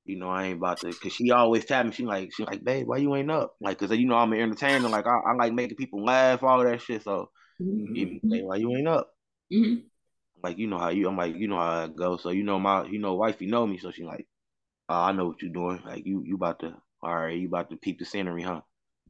you 0.05 0.17
know, 0.19 0.29
I 0.29 0.45
ain't 0.47 0.59
about 0.59 0.81
to, 0.83 0.93
cause 0.93 1.13
she 1.13 1.31
always 1.31 1.65
tap 1.65 1.87
me. 1.87 1.93
She 1.93 2.05
like, 2.05 2.33
she 2.35 2.45
like, 2.45 2.65
babe, 2.65 2.87
why 2.87 2.99
you 2.99 3.15
ain't 3.17 3.31
up? 3.31 3.57
Like, 3.61 3.79
cause 3.79 3.91
you 3.93 4.07
know 4.07 4.17
I'm 4.17 4.33
an 4.33 4.41
entertainer. 4.41 4.89
Like 4.89 5.07
I, 5.07 5.19
I 5.31 5.35
like 5.35 5.53
making 5.53 5.77
people 5.77 6.05
laugh, 6.05 6.43
all 6.43 6.63
that 6.65 6.81
shit. 6.81 7.03
So, 7.03 7.31
Mhm. 7.61 8.21
like, 8.31 8.43
why 8.45 8.57
you 8.57 8.75
ain't 8.77 8.89
up? 8.89 9.13
Mhm. 9.53 9.83
Like 10.43 10.59
you 10.59 10.67
know 10.69 10.79
how 10.79 10.91
you, 10.91 11.09
I'm 11.09 11.17
like, 11.17 11.37
you 11.37 11.49
know 11.49 11.57
how 11.59 11.85
it 11.85 11.97
goes. 11.97 12.23
So 12.23 12.31
you 12.31 12.45
know 12.45 12.59
my, 12.59 12.85
you 12.87 12.99
know, 12.99 13.15
wifey 13.15 13.47
know 13.47 13.67
me. 13.67 13.79
So 13.79 13.91
she 13.91 14.05
like, 14.05 14.27
oh, 14.89 14.95
I 14.95 15.13
know 15.13 15.27
what 15.27 15.43
you 15.43 15.51
doing. 15.51 15.83
Like 15.85 16.07
you, 16.07 16.23
you 16.25 16.37
about 16.37 16.61
to, 16.61 16.75
all 17.03 17.17
right, 17.17 17.37
you 17.39 17.49
about 17.49 17.71
to 17.71 17.77
peep 17.77 17.99
the 17.99 18.05
scenery, 18.05 18.43
huh? 18.43 18.61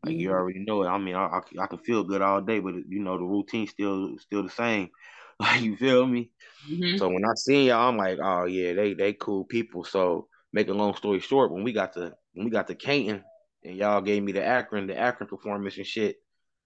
Like 0.04 0.16
you 0.16 0.28
Mhm. 0.28 0.32
already 0.32 0.58
know 0.60 0.82
it. 0.82 0.88
I 0.88 0.98
mean, 0.98 1.14
I, 1.14 1.26
I, 1.26 1.40
I 1.60 1.66
can 1.66 1.78
feel 1.78 2.04
good 2.04 2.22
all 2.22 2.40
day, 2.40 2.60
but 2.60 2.74
you 2.88 3.00
know 3.00 3.18
the 3.18 3.24
routine 3.24 3.66
still, 3.66 4.18
still 4.18 4.42
the 4.42 4.50
same. 4.50 4.90
Like 5.38 5.60
you 5.60 5.76
feel 5.76 6.06
me? 6.06 6.30
Mhm. 6.70 6.98
So 6.98 7.08
when 7.08 7.24
I 7.26 7.34
seen 7.36 7.66
y'all, 7.66 7.88
I'm 7.90 7.98
like, 7.98 8.18
oh 8.22 8.46
yeah, 8.46 8.72
they 8.72 8.94
they 8.94 9.12
cool 9.12 9.44
people. 9.44 9.84
So 9.84 10.28
make 10.52 10.68
a 10.68 10.72
long 10.72 10.94
story 10.96 11.20
short, 11.20 11.52
when 11.52 11.62
we 11.62 11.72
got 11.72 11.92
to 11.94 12.14
when 12.34 12.46
we 12.46 12.50
got 12.50 12.68
to 12.68 12.74
Canton 12.74 13.22
and 13.64 13.76
y'all 13.76 14.00
gave 14.00 14.22
me 14.22 14.32
the 14.32 14.42
Akron, 14.44 14.86
the 14.86 14.96
Akron 14.96 15.28
performance 15.28 15.76
and 15.76 15.86
shit, 15.86 16.16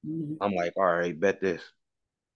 Mhm. 0.07 0.39
I'm 0.41 0.55
like, 0.55 0.73
all 0.77 0.85
right, 0.85 1.19
bet 1.19 1.41
this. 1.41 1.63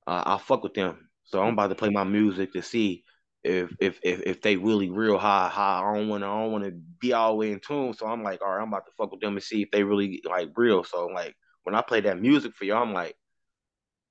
Uh, 0.06 0.22
I'll 0.26 0.38
fuck 0.38 0.62
with 0.62 0.74
them. 0.74 1.08
So 1.24 1.42
I'm 1.42 1.54
about 1.54 1.68
to 1.68 1.74
play 1.74 1.90
my 1.90 2.04
music 2.04 2.52
to 2.52 2.62
see 2.62 3.04
if 3.44 3.76
if 3.78 4.00
if, 4.02 4.20
if 4.22 4.42
they 4.42 4.56
really 4.56 4.90
real 4.90 5.18
high 5.18 5.48
high. 5.48 5.80
I 5.80 5.94
don't 5.94 6.08
wanna 6.08 6.26
I 6.26 6.42
don't 6.42 6.52
wanna 6.52 6.72
be 7.00 7.12
all 7.12 7.32
the 7.32 7.36
way 7.36 7.52
in 7.52 7.60
tune. 7.60 7.94
So 7.94 8.06
I'm 8.06 8.22
like, 8.22 8.42
all 8.42 8.50
right, 8.50 8.62
I'm 8.62 8.68
about 8.68 8.86
to 8.86 8.92
fuck 8.96 9.12
with 9.12 9.20
them 9.20 9.34
and 9.34 9.42
see 9.42 9.62
if 9.62 9.70
they 9.70 9.82
really 9.82 10.22
like 10.24 10.50
real. 10.56 10.82
So 10.84 11.06
like 11.06 11.34
when 11.64 11.74
I 11.74 11.82
play 11.82 12.00
that 12.02 12.20
music 12.20 12.54
for 12.54 12.64
y'all, 12.64 12.82
I'm 12.82 12.92
like, 12.94 13.14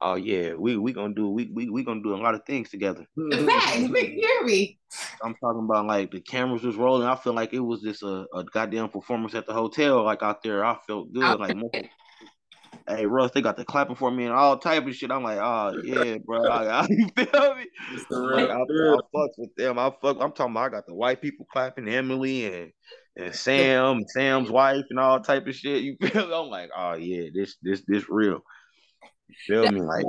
oh 0.01 0.15
yeah, 0.15 0.53
we 0.53 0.77
we 0.77 0.93
gonna 0.93 1.13
do 1.13 1.29
we 1.29 1.51
we 1.53 1.69
we 1.69 1.83
gonna 1.83 2.03
do 2.03 2.13
a 2.13 2.17
lot 2.17 2.35
of 2.35 2.45
things 2.45 2.69
together. 2.69 3.05
The 3.15 3.37
facts, 3.47 3.77
Vic, 3.77 4.13
you 4.13 4.27
hear 4.27 4.43
me? 4.43 4.79
I'm 5.23 5.35
talking 5.35 5.63
about 5.63 5.87
like 5.87 6.11
the 6.11 6.21
cameras 6.21 6.63
was 6.63 6.75
rolling. 6.75 7.07
I 7.07 7.15
feel 7.15 7.33
like 7.33 7.53
it 7.53 7.59
was 7.59 7.81
just 7.81 8.03
a, 8.03 8.25
a 8.33 8.43
goddamn 8.43 8.89
performance 8.89 9.33
at 9.35 9.47
the 9.47 9.53
hotel. 9.53 10.03
Like 10.03 10.21
out 10.21 10.43
there, 10.43 10.63
I 10.63 10.77
felt 10.85 11.13
good. 11.13 11.39
Like, 11.39 11.55
hey 12.87 13.05
Russ, 13.05 13.31
they 13.33 13.41
got 13.41 13.57
the 13.57 13.65
clapping 13.65 13.95
for 13.95 14.11
me 14.11 14.25
and 14.25 14.33
all 14.33 14.57
type 14.57 14.85
of 14.85 14.95
shit. 14.95 15.11
I'm 15.11 15.23
like, 15.23 15.39
oh 15.39 15.81
yeah, 15.83 16.17
bro. 16.25 16.47
I, 16.49 16.87
you 16.89 17.07
feel 17.15 17.55
me? 17.55 17.65
I'm 18.11 18.23
like, 18.23 18.49
I, 18.49 18.59
real 18.69 18.95
I 18.95 19.17
fuck 19.17 19.37
with 19.37 19.55
them. 19.55 19.79
I 19.79 19.91
fuck. 20.01 20.17
I'm 20.19 20.31
talking 20.31 20.53
about 20.53 20.65
I 20.65 20.69
got 20.69 20.87
the 20.87 20.93
white 20.93 21.21
people 21.21 21.45
clapping, 21.51 21.87
Emily 21.87 22.45
and 22.45 22.71
and 23.15 23.35
Sam, 23.35 24.03
Sam's 24.07 24.49
wife, 24.49 24.85
and 24.89 24.99
all 24.99 25.19
type 25.19 25.47
of 25.47 25.55
shit. 25.55 25.83
You 25.83 25.97
feel? 26.01 26.27
Me? 26.27 26.33
I'm 26.33 26.47
like, 26.47 26.69
oh 26.75 26.93
yeah, 26.93 27.29
this 27.33 27.55
this 27.61 27.83
this 27.87 28.09
real. 28.09 28.39
You 29.27 29.35
feel 29.47 29.71
me? 29.71 29.81
Like, 29.81 30.05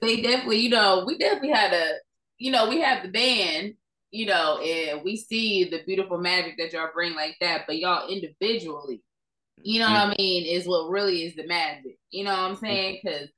they 0.00 0.20
definitely, 0.20 0.58
you 0.58 0.70
know, 0.70 1.04
we 1.06 1.18
definitely 1.18 1.50
had 1.50 1.72
a, 1.72 1.92
you 2.38 2.50
know, 2.50 2.68
we 2.68 2.80
have 2.80 3.02
the 3.02 3.10
band, 3.10 3.74
you 4.10 4.26
know, 4.26 4.58
and 4.60 5.02
we 5.04 5.16
see 5.16 5.64
the 5.64 5.82
beautiful 5.86 6.18
magic 6.18 6.54
that 6.58 6.72
y'all 6.72 6.88
bring 6.92 7.14
like 7.14 7.36
that, 7.40 7.64
but 7.66 7.78
y'all 7.78 8.08
individually, 8.08 9.02
you 9.62 9.80
know 9.80 9.88
mm. 9.88 9.92
what 9.92 10.14
I 10.14 10.14
mean, 10.18 10.46
is 10.46 10.66
what 10.66 10.90
really 10.90 11.24
is 11.24 11.34
the 11.34 11.46
magic. 11.46 11.98
You 12.10 12.24
know 12.24 12.32
what 12.32 12.40
I'm 12.40 12.56
mm. 12.56 12.60
saying? 12.60 13.00
Because 13.02 13.28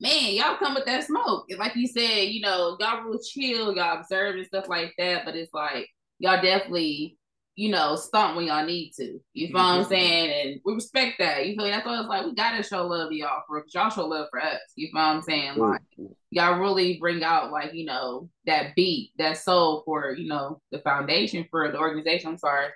man, 0.00 0.34
y'all 0.34 0.56
come 0.56 0.74
with 0.74 0.86
that 0.86 1.04
smoke. 1.04 1.46
Like 1.58 1.76
you 1.76 1.86
said, 1.86 2.28
you 2.28 2.40
know, 2.40 2.76
y'all 2.80 3.02
real 3.02 3.18
chill, 3.18 3.74
y'all 3.74 3.98
observe 4.00 4.36
and 4.36 4.46
stuff 4.46 4.68
like 4.68 4.94
that, 4.98 5.24
but 5.24 5.36
it's 5.36 5.52
like 5.52 5.88
y'all 6.18 6.40
definitely, 6.40 7.18
you 7.54 7.70
know, 7.70 7.96
stomp 7.96 8.36
when 8.36 8.46
y'all 8.46 8.64
need 8.64 8.92
to. 8.96 9.20
You 9.34 9.48
feel 9.48 9.56
what 9.56 9.62
I'm 9.62 9.80
mm-hmm. 9.82 9.90
saying? 9.90 10.48
And 10.52 10.60
we 10.64 10.74
respect 10.74 11.18
that. 11.18 11.46
You 11.46 11.54
feel 11.54 11.64
me? 11.64 11.70
That's 11.70 11.86
why 11.86 12.00
it's 12.00 12.08
like 12.08 12.24
we 12.24 12.34
gotta 12.34 12.62
show 12.62 12.86
love 12.86 13.10
to 13.10 13.14
y'all 13.14 13.42
for 13.46 13.64
y'all 13.74 13.90
show 13.90 14.06
love 14.06 14.28
for 14.30 14.40
us. 14.40 14.60
You 14.76 14.88
feel 14.88 15.00
what 15.00 15.08
I'm 15.08 15.22
saying? 15.22 15.54
Mm. 15.54 15.70
Like 15.70 15.82
y'all 16.30 16.58
really 16.58 16.98
bring 16.98 17.22
out 17.22 17.52
like, 17.52 17.74
you 17.74 17.84
know, 17.84 18.30
that 18.46 18.74
beat, 18.74 19.12
that 19.18 19.36
soul 19.36 19.82
for, 19.84 20.14
you 20.16 20.28
know, 20.28 20.60
the 20.72 20.78
foundation 20.78 21.46
for 21.50 21.70
the 21.70 21.78
organization. 21.78 22.30
I'm 22.30 22.38
sorry. 22.38 22.68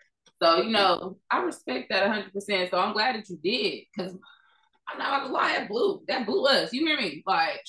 So, 0.45 0.63
you 0.63 0.71
know, 0.71 1.17
I 1.31 1.43
respect 1.43 1.91
that 1.91 2.05
100%. 2.07 2.71
So 2.71 2.79
I'm 2.79 2.93
glad 2.93 3.17
that 3.17 3.29
you 3.31 3.39
did 3.43 3.85
because 3.97 4.13
I'm 4.89 4.99
not 4.99 5.23
gonna 5.23 5.33
lie, 5.33 5.55
that 5.57 5.69
blew, 5.69 6.03
that 6.09 6.27
blew 6.27 6.45
us. 6.47 6.73
You 6.73 6.87
hear 6.87 6.99
me? 6.99 7.23
Like, 7.27 7.63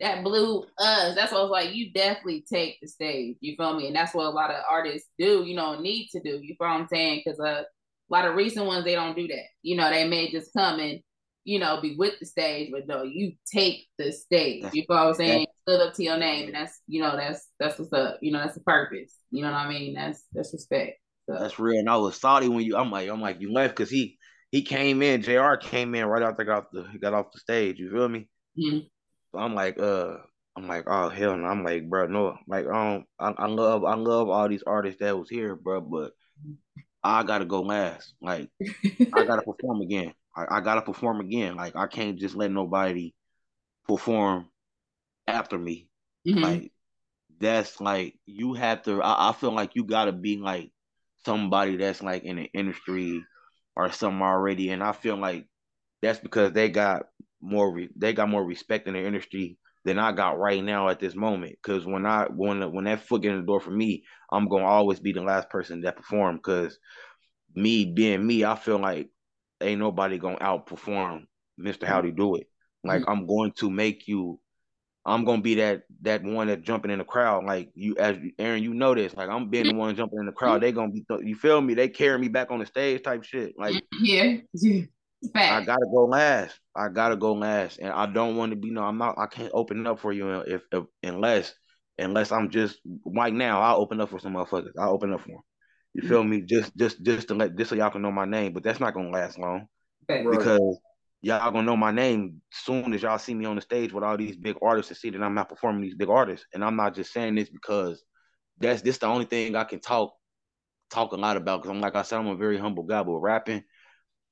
that 0.00 0.22
blew 0.22 0.64
us. 0.78 1.14
That's 1.14 1.32
what 1.32 1.38
I 1.38 1.42
was 1.42 1.50
like, 1.50 1.74
you 1.74 1.92
definitely 1.92 2.44
take 2.48 2.78
the 2.80 2.88
stage. 2.88 3.36
You 3.40 3.56
feel 3.56 3.76
me? 3.76 3.88
And 3.88 3.96
that's 3.96 4.14
what 4.14 4.26
a 4.26 4.30
lot 4.30 4.50
of 4.50 4.62
artists 4.70 5.08
do, 5.18 5.44
you 5.44 5.56
know, 5.56 5.80
need 5.80 6.08
to 6.12 6.20
do. 6.20 6.40
You 6.42 6.54
feel 6.58 6.68
what 6.68 6.80
I'm 6.80 6.88
saying? 6.88 7.22
Because 7.24 7.40
uh, 7.40 7.64
a 7.64 8.12
lot 8.12 8.26
of 8.26 8.36
recent 8.36 8.66
ones, 8.66 8.84
they 8.84 8.94
don't 8.94 9.16
do 9.16 9.26
that. 9.28 9.46
You 9.62 9.76
know, 9.76 9.90
they 9.90 10.06
may 10.06 10.30
just 10.30 10.52
come 10.52 10.78
and, 10.80 11.00
you 11.44 11.58
know, 11.58 11.80
be 11.80 11.96
with 11.96 12.20
the 12.20 12.26
stage, 12.26 12.70
but 12.72 12.86
no, 12.86 13.02
you 13.02 13.32
take 13.52 13.88
the 13.98 14.12
stage. 14.12 14.64
You 14.72 14.84
feel 14.86 14.96
what 14.96 15.06
I'm 15.08 15.14
saying? 15.14 15.46
Stood 15.62 15.80
up 15.80 15.94
to 15.94 16.04
your 16.04 16.16
name, 16.16 16.46
and 16.46 16.54
that's, 16.54 16.80
you 16.86 17.02
know, 17.02 17.16
that's 17.16 17.48
that's 17.58 17.78
what's 17.78 17.92
up. 17.92 18.18
You 18.20 18.30
know, 18.30 18.38
that's 18.38 18.54
the 18.54 18.60
purpose. 18.60 19.12
You 19.32 19.42
know 19.42 19.50
what 19.50 19.58
I 19.58 19.68
mean? 19.68 19.94
That's 19.94 20.22
that's 20.32 20.52
respect. 20.52 21.01
That's 21.28 21.58
real. 21.58 21.78
And 21.80 21.88
I 21.90 21.96
was 21.96 22.20
salty 22.20 22.48
when 22.48 22.64
you. 22.64 22.76
I'm 22.76 22.90
like, 22.90 23.08
I'm 23.08 23.20
like, 23.20 23.40
you 23.40 23.52
left 23.52 23.76
because 23.76 23.90
he 23.90 24.18
he 24.50 24.62
came 24.62 25.02
in. 25.02 25.22
Jr. 25.22 25.56
came 25.56 25.94
in 25.94 26.06
right 26.06 26.22
after 26.22 26.42
I 26.42 26.46
got 26.46 26.58
off 26.64 26.70
the 26.72 26.98
got 27.00 27.14
off 27.14 27.32
the 27.32 27.40
stage. 27.40 27.78
You 27.78 27.90
feel 27.90 28.08
me? 28.08 28.28
mhm. 28.56 28.88
So 29.32 29.38
I'm 29.40 29.54
like, 29.54 29.78
uh, 29.78 30.16
I'm 30.56 30.68
like, 30.68 30.84
oh 30.86 31.08
hell 31.08 31.36
no. 31.36 31.46
I'm 31.46 31.64
like, 31.64 31.88
bro, 31.88 32.06
no. 32.06 32.36
Like, 32.46 32.66
um, 32.66 33.04
I, 33.18 33.30
I 33.36 33.46
love 33.46 33.84
I 33.84 33.94
love 33.94 34.28
all 34.28 34.48
these 34.48 34.62
artists 34.66 35.00
that 35.00 35.18
was 35.18 35.28
here, 35.30 35.56
bro, 35.56 35.80
but 35.80 36.12
I 37.04 37.22
gotta 37.24 37.44
go 37.46 37.62
last. 37.62 38.14
Like, 38.22 38.50
I 39.12 39.24
gotta 39.24 39.42
perform 39.42 39.82
again. 39.82 40.14
I, 40.36 40.58
I 40.58 40.60
gotta 40.60 40.82
perform 40.82 41.20
again. 41.20 41.56
Like, 41.56 41.76
I 41.76 41.88
can't 41.88 42.18
just 42.18 42.36
let 42.36 42.50
nobody 42.52 43.14
perform 43.88 44.48
after 45.28 45.58
me. 45.58 45.88
Mhm. 46.26 46.42
Like 46.42 46.72
that's 47.40 47.80
like 47.80 48.16
you 48.26 48.54
have 48.54 48.84
to. 48.84 49.02
I, 49.02 49.30
I 49.30 49.32
feel 49.34 49.52
like 49.52 49.76
you 49.76 49.84
gotta 49.84 50.12
be 50.12 50.38
like 50.38 50.71
somebody 51.24 51.76
that's 51.76 52.02
like 52.02 52.24
in 52.24 52.36
the 52.36 52.50
industry 52.54 53.24
or 53.76 53.90
some 53.92 54.22
already, 54.22 54.70
and 54.70 54.82
I 54.82 54.92
feel 54.92 55.16
like 55.16 55.46
that's 56.02 56.18
because 56.18 56.52
they 56.52 56.68
got 56.68 57.04
more. 57.40 57.72
Re, 57.72 57.88
they 57.96 58.12
got 58.12 58.28
more 58.28 58.44
respect 58.44 58.86
in 58.88 58.94
the 58.94 59.04
industry 59.04 59.58
than 59.84 59.98
I 59.98 60.12
got 60.12 60.38
right 60.38 60.62
now 60.62 60.88
at 60.88 61.00
this 61.00 61.14
moment. 61.14 61.56
Because 61.62 61.84
when 61.84 62.06
I 62.06 62.26
when 62.34 62.72
when 62.72 62.84
that 62.84 63.06
foot 63.06 63.22
get 63.22 63.32
in 63.32 63.40
the 63.40 63.46
door 63.46 63.60
for 63.60 63.70
me, 63.70 64.04
I'm 64.30 64.48
gonna 64.48 64.64
always 64.64 65.00
be 65.00 65.12
the 65.12 65.22
last 65.22 65.50
person 65.50 65.82
that 65.82 65.96
perform. 65.96 66.36
Because 66.36 66.78
me 67.54 67.84
being 67.84 68.26
me, 68.26 68.44
I 68.44 68.56
feel 68.56 68.78
like 68.78 69.10
ain't 69.60 69.80
nobody 69.80 70.18
gonna 70.18 70.38
outperform 70.38 71.24
Mr. 71.60 71.84
Howdy 71.84 72.12
mm. 72.12 72.16
Do 72.16 72.36
It. 72.36 72.48
Like 72.84 73.02
mm. 73.02 73.04
I'm 73.08 73.26
going 73.26 73.52
to 73.58 73.70
make 73.70 74.08
you 74.08 74.40
I'm 75.04 75.24
gonna 75.24 75.42
be 75.42 75.56
that 75.56 75.82
that 76.02 76.22
one 76.22 76.46
that 76.46 76.62
jumping 76.62 76.90
in 76.90 76.98
the 76.98 77.04
crowd. 77.04 77.44
Like 77.44 77.70
you, 77.74 77.96
as 77.96 78.16
Aaron, 78.38 78.62
you 78.62 78.72
know 78.72 78.94
this. 78.94 79.14
Like 79.14 79.28
I'm 79.28 79.48
being 79.48 79.66
the 79.66 79.74
one 79.74 79.96
jumping 79.96 80.20
in 80.20 80.26
the 80.26 80.32
crowd. 80.32 80.60
They 80.60 80.70
gonna 80.70 80.92
be, 80.92 81.04
you 81.22 81.34
feel 81.34 81.60
me? 81.60 81.74
They 81.74 81.88
carry 81.88 82.18
me 82.18 82.28
back 82.28 82.50
on 82.50 82.60
the 82.60 82.66
stage, 82.66 83.02
type 83.02 83.24
shit. 83.24 83.54
Like 83.58 83.74
mm-hmm. 83.74 84.04
yeah, 84.04 84.36
yeah. 84.54 84.82
I 85.34 85.64
gotta 85.64 85.86
go 85.92 86.04
last. 86.04 86.58
I 86.74 86.88
gotta 86.88 87.16
go 87.16 87.32
last, 87.32 87.78
and 87.78 87.92
I 87.92 88.06
don't 88.06 88.36
want 88.36 88.50
to 88.50 88.56
be. 88.56 88.70
No, 88.70 88.82
I'm 88.82 88.98
not. 88.98 89.18
I 89.18 89.26
can't 89.26 89.52
open 89.52 89.86
up 89.86 90.00
for 90.00 90.12
you 90.12 90.30
if, 90.40 90.62
if 90.72 90.84
unless 91.02 91.52
unless 91.98 92.30
I'm 92.30 92.50
just 92.50 92.78
right 93.04 93.32
now. 93.32 93.60
I'll 93.60 93.80
open 93.80 94.00
up 94.00 94.10
for 94.10 94.20
some 94.20 94.34
motherfuckers. 94.34 94.72
I'll 94.78 94.92
open 94.92 95.12
up 95.12 95.20
for 95.20 95.28
them. 95.28 95.42
You 95.94 96.08
feel 96.08 96.20
mm-hmm. 96.20 96.30
me? 96.30 96.40
Just 96.42 96.76
just 96.76 97.02
just 97.02 97.28
to 97.28 97.34
let 97.34 97.56
just 97.56 97.70
so 97.70 97.76
y'all 97.76 97.90
can 97.90 98.02
know 98.02 98.12
my 98.12 98.24
name. 98.24 98.52
But 98.52 98.62
that's 98.62 98.80
not 98.80 98.94
gonna 98.94 99.10
last 99.10 99.38
long 99.38 99.66
Fact. 100.06 100.26
Right. 100.26 100.38
because 100.38 100.78
y'all 101.22 101.52
gonna 101.52 101.62
know 101.62 101.76
my 101.76 101.92
name 101.92 102.42
soon 102.50 102.92
as 102.92 103.02
y'all 103.02 103.18
see 103.18 103.32
me 103.32 103.44
on 103.44 103.56
the 103.56 103.62
stage 103.62 103.92
with 103.92 104.04
all 104.04 104.16
these 104.16 104.36
big 104.36 104.56
artists 104.60 104.90
and 104.90 104.98
see 104.98 105.10
that 105.10 105.22
I'm 105.22 105.34
not 105.34 105.48
performing 105.48 105.82
these 105.82 105.94
big 105.94 106.10
artists. 106.10 106.46
And 106.52 106.64
I'm 106.64 106.76
not 106.76 106.94
just 106.94 107.12
saying 107.12 107.36
this 107.36 107.48
because 107.48 108.04
that's 108.58 108.82
this 108.82 108.98
the 108.98 109.06
only 109.06 109.24
thing 109.24 109.54
I 109.54 109.64
can 109.64 109.80
talk 109.80 110.12
talk 110.90 111.12
a 111.12 111.16
lot 111.16 111.36
about 111.36 111.62
because 111.62 111.70
I'm 111.70 111.80
like 111.80 111.94
I 111.94 112.02
said, 112.02 112.18
I'm 112.18 112.26
a 112.26 112.36
very 112.36 112.58
humble 112.58 112.82
guy, 112.82 113.02
but 113.02 113.18
rapping, 113.18 113.62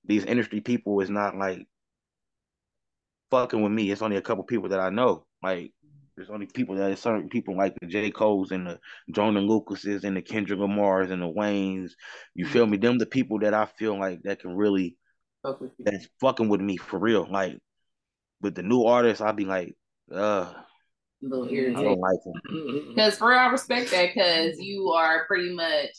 these 0.05 0.25
industry 0.25 0.61
people 0.61 1.01
is 1.01 1.11
not 1.11 1.37
like 1.37 1.67
fucking 3.31 3.63
with 3.63 3.73
me. 3.73 3.91
It's 3.91 4.03
only 4.03 4.17
a 4.17 4.23
couple 4.23 4.45
people 4.45 4.69
that 4.71 4.81
I 4.81 4.91
know. 4.91 5.27
Like 5.43 5.73
there's 6.17 6.31
only 6.31 6.47
people 6.47 6.75
that 6.75 6.99
certain 6.99 7.29
people 7.29 7.57
like 7.57 7.75
the 7.81 7.87
J. 7.87 8.11
Cole's 8.11 8.51
and 8.51 8.67
the 8.67 8.81
Joyner 9.13 9.41
Lucases 9.41 10.03
and 10.03 10.17
the 10.17 10.23
Kendrick 10.23 10.59
Lamars 10.59 11.13
and 11.13 11.23
the 11.23 11.29
Waynes. 11.29 11.93
You 12.35 12.47
mm. 12.47 12.51
feel 12.51 12.67
me? 12.67 12.79
Them 12.79 12.99
the 12.99 13.07
people 13.07 13.39
that 13.39 13.55
I 13.55 13.67
feel 13.67 13.99
like 13.99 14.23
that 14.25 14.41
can 14.41 14.57
really 14.57 14.97
Fuck 15.43 15.61
with 15.61 15.73
you. 15.79 15.85
that's 15.85 16.09
fucking 16.21 16.49
with 16.49 16.61
me 16.61 16.77
for 16.77 16.99
real. 16.99 17.27
Like 17.31 17.59
with 18.41 18.55
the 18.55 18.63
new 18.63 18.85
artists, 18.85 19.21
I'll 19.21 19.33
be 19.33 19.45
like, 19.45 19.75
uh, 20.13 20.53
I 21.23 21.29
don't 21.29 22.01
like 22.01 22.19
them. 22.25 22.89
Because 22.89 23.17
for 23.19 23.29
real, 23.31 23.39
I 23.39 23.47
respect 23.47 23.91
that 23.91 24.15
because 24.15 24.59
you 24.59 24.89
are 24.91 25.27
pretty 25.27 25.55
much 25.55 25.91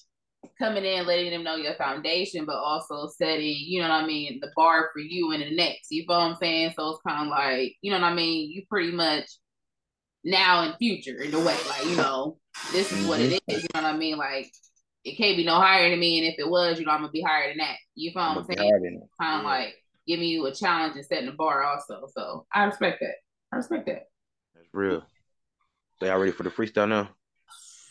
coming 0.58 0.86
in, 0.86 1.06
letting 1.06 1.32
them 1.32 1.44
know 1.44 1.56
your 1.56 1.76
foundation, 1.76 2.46
but 2.46 2.56
also 2.56 3.08
setting, 3.08 3.56
you 3.60 3.82
know 3.82 3.90
what 3.90 4.04
I 4.04 4.08
mean, 4.08 4.40
the 4.42 4.52
bar 4.56 4.90
for 4.94 5.00
you 5.00 5.32
and 5.32 5.42
the 5.44 5.56
next. 5.56 5.92
You 5.92 6.04
feel 6.08 6.18
what 6.18 6.32
I'm 6.32 6.36
saying? 6.38 6.74
So 6.76 6.90
it's 6.90 7.02
kind 7.08 7.28
of 7.28 7.32
like, 7.32 7.76
you 7.82 7.92
know 7.92 8.00
what 8.00 8.08
I 8.08 8.14
mean? 8.14 8.52
You 8.52 8.64
pretty 8.70 8.92
much 8.92 9.26
now 10.24 10.64
and 10.64 10.76
future 10.78 11.22
in 11.22 11.34
a 11.34 11.40
way, 11.40 11.58
like, 11.70 11.86
you 11.86 11.96
know, 11.96 12.38
this 12.72 12.92
is 12.92 13.06
what 13.06 13.20
it 13.20 13.40
is. 13.48 13.64
You 13.64 13.70
know 13.76 13.84
what 13.84 13.94
I 13.94 13.98
mean? 13.98 14.18
Like, 14.18 14.52
it 15.04 15.18
can't 15.18 15.38
be 15.38 15.46
no 15.46 15.56
higher 15.56 15.90
than 15.90 16.00
me. 16.00 16.20
And 16.20 16.34
if 16.34 16.40
it 16.40 16.50
was, 16.50 16.80
you 16.80 16.86
know, 16.86 16.92
I'm 16.92 17.00
going 17.02 17.10
to 17.10 17.14
be 17.14 17.22
higher 17.22 17.50
than 17.50 17.58
that. 17.58 17.76
You 17.96 18.12
feel 18.12 18.22
what 18.22 18.38
I'm 18.38 18.46
saying? 18.46 18.58
God, 18.72 18.82
and- 18.88 19.02
Kind 19.20 19.40
of 19.40 19.46
like 19.46 19.76
giving 20.08 20.28
you 20.28 20.46
a 20.48 20.54
challenge 20.54 20.96
and 20.96 21.06
setting 21.06 21.28
the 21.28 21.32
bar 21.32 21.64
also. 21.64 22.08
So 22.14 22.46
I 22.54 22.64
respect 22.66 23.00
that. 23.02 23.16
I 23.52 23.58
respect 23.58 23.86
that. 23.88 24.08
That's 24.56 24.68
real. 24.74 25.04
So 26.00 26.06
y'all 26.08 26.18
ready 26.18 26.32
for 26.32 26.44
the 26.44 26.50
freestyle 26.50 26.90
now? 26.90 27.10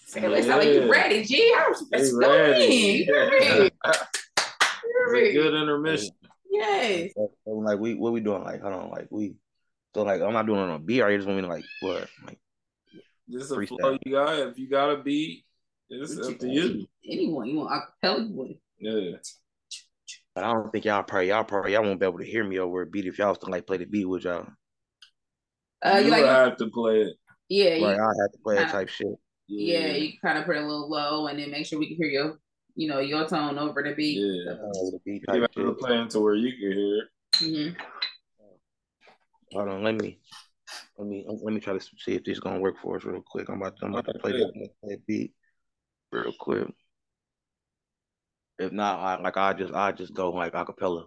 Say, 0.06 0.26
let's 0.26 0.46
sound 0.46 0.58
like 0.64 0.74
you 0.74 0.82
Yeah. 0.82 0.88
ready, 0.90 1.24
G. 1.24 1.54
I 1.56 1.68
was 1.68 1.88
They 1.88 1.98
let's 1.98 2.12
ready. 2.12 2.64
You 2.64 3.04
hear 3.04 3.30
me? 3.30 3.70
You 4.82 5.14
hear 5.14 5.24
It's 5.24 5.34
good 5.34 5.54
intermission. 5.54 6.10
Yes. 6.50 7.12
So, 7.16 7.30
so, 7.44 7.50
like 7.52 7.78
we 7.78 7.94
what 7.94 8.12
we 8.12 8.20
doing? 8.20 8.42
Like 8.42 8.60
hold 8.60 8.74
on, 8.74 8.90
like 8.90 9.06
we 9.10 9.34
so 9.94 10.02
like 10.02 10.20
I'm 10.20 10.32
not 10.32 10.46
doing 10.46 10.58
it 10.58 10.64
on 10.64 10.70
a 10.70 10.78
beat. 10.80 11.00
Or 11.00 11.10
you 11.10 11.18
just 11.18 11.26
want 11.28 11.36
me 11.38 11.42
to 11.42 11.48
like 11.48 11.64
what? 11.80 12.08
Like 12.26 12.38
Just 13.30 13.52
a 13.52 13.54
Freestyle. 13.54 13.78
flow 13.78 13.98
you 14.04 14.12
got. 14.12 14.38
If 14.48 14.58
you 14.58 14.68
got 14.68 14.90
a 14.90 14.96
beat, 15.02 15.44
it's 15.90 16.18
up 16.28 16.38
to 16.38 16.48
you. 16.48 16.86
Anyone 17.08 17.48
you 17.48 17.56
want 17.56 17.70
acapella, 18.04 18.28
you 18.28 18.34
want. 18.34 18.56
Yeah. 18.78 19.16
but 20.34 20.44
I 20.44 20.52
don't 20.52 20.70
think 20.70 20.84
y'all 20.84 21.02
probably 21.02 21.28
y'all 21.28 21.44
probably 21.44 21.72
y'all 21.74 21.82
won't 21.82 22.00
be 22.00 22.06
able 22.06 22.18
to 22.18 22.24
hear 22.24 22.44
me 22.44 22.58
over 22.58 22.82
a 22.82 22.86
beat 22.86 23.06
if 23.06 23.18
y'all 23.18 23.34
still 23.34 23.50
like 23.50 23.66
play 23.66 23.76
the 23.76 23.84
beat 23.84 24.06
with 24.06 24.24
y'all. 24.24 24.46
Uh, 25.84 25.96
you 25.98 26.04
you 26.04 26.10
like? 26.10 26.24
have 26.24 26.56
to 26.58 26.68
play 26.68 27.02
it. 27.02 27.16
Yeah, 27.48 27.74
you, 27.74 27.84
Right, 27.86 27.98
I 27.98 28.22
have 28.22 28.32
to 28.32 28.38
play 28.44 28.54
that 28.56 28.68
Uh, 28.68 28.72
type 28.72 28.88
shit. 28.88 29.08
yeah. 29.48 29.88
You 29.88 30.12
kind 30.24 30.38
of 30.38 30.44
put 30.44 30.56
it 30.56 30.62
a 30.62 30.66
little 30.66 30.88
low, 30.88 31.26
and 31.26 31.38
then 31.38 31.50
make 31.50 31.66
sure 31.66 31.78
we 31.78 31.88
can 31.88 31.96
hear 31.96 32.06
your, 32.06 32.38
you 32.76 32.86
know, 32.86 33.00
your 33.00 33.26
tone 33.26 33.58
over 33.58 33.82
the 33.82 33.94
beat. 33.94 34.18
Yeah. 34.18 34.52
Over 34.52 34.90
the 34.92 35.00
beat 35.04 35.22
You 35.22 35.26
type 35.26 35.40
have 35.42 35.50
to 35.52 35.74
play 35.74 35.98
it 36.00 36.10
to 36.10 36.20
where 36.20 36.34
you 36.36 36.52
can 36.52 36.72
hear 36.72 36.96
it. 36.98 37.74
hmm 37.76 37.84
Hold 39.52 39.68
on, 39.68 39.82
let 39.82 39.96
me 39.96 40.20
let 40.96 41.08
me 41.08 41.26
let 41.26 41.52
me 41.52 41.60
try 41.60 41.72
to 41.76 41.80
see 41.80 42.12
if 42.12 42.22
this 42.22 42.34
is 42.34 42.40
gonna 42.40 42.60
work 42.60 42.76
for 42.80 42.96
us 42.96 43.04
real 43.04 43.20
quick. 43.26 43.48
I'm 43.48 43.60
about 43.60 43.76
to, 43.78 43.86
I'm 43.86 43.94
about 43.94 44.12
to 44.12 44.18
play 44.20 44.32
that, 44.32 44.68
that 44.84 45.06
beat 45.08 45.32
real 46.12 46.32
quick. 46.38 46.68
If 48.58 48.72
not, 48.72 48.98
I, 49.00 49.22
like 49.22 49.36
I 49.36 49.52
just 49.54 49.72
I 49.72 49.92
just 49.92 50.12
go 50.14 50.30
like 50.30 50.52
acapella. 50.52 51.04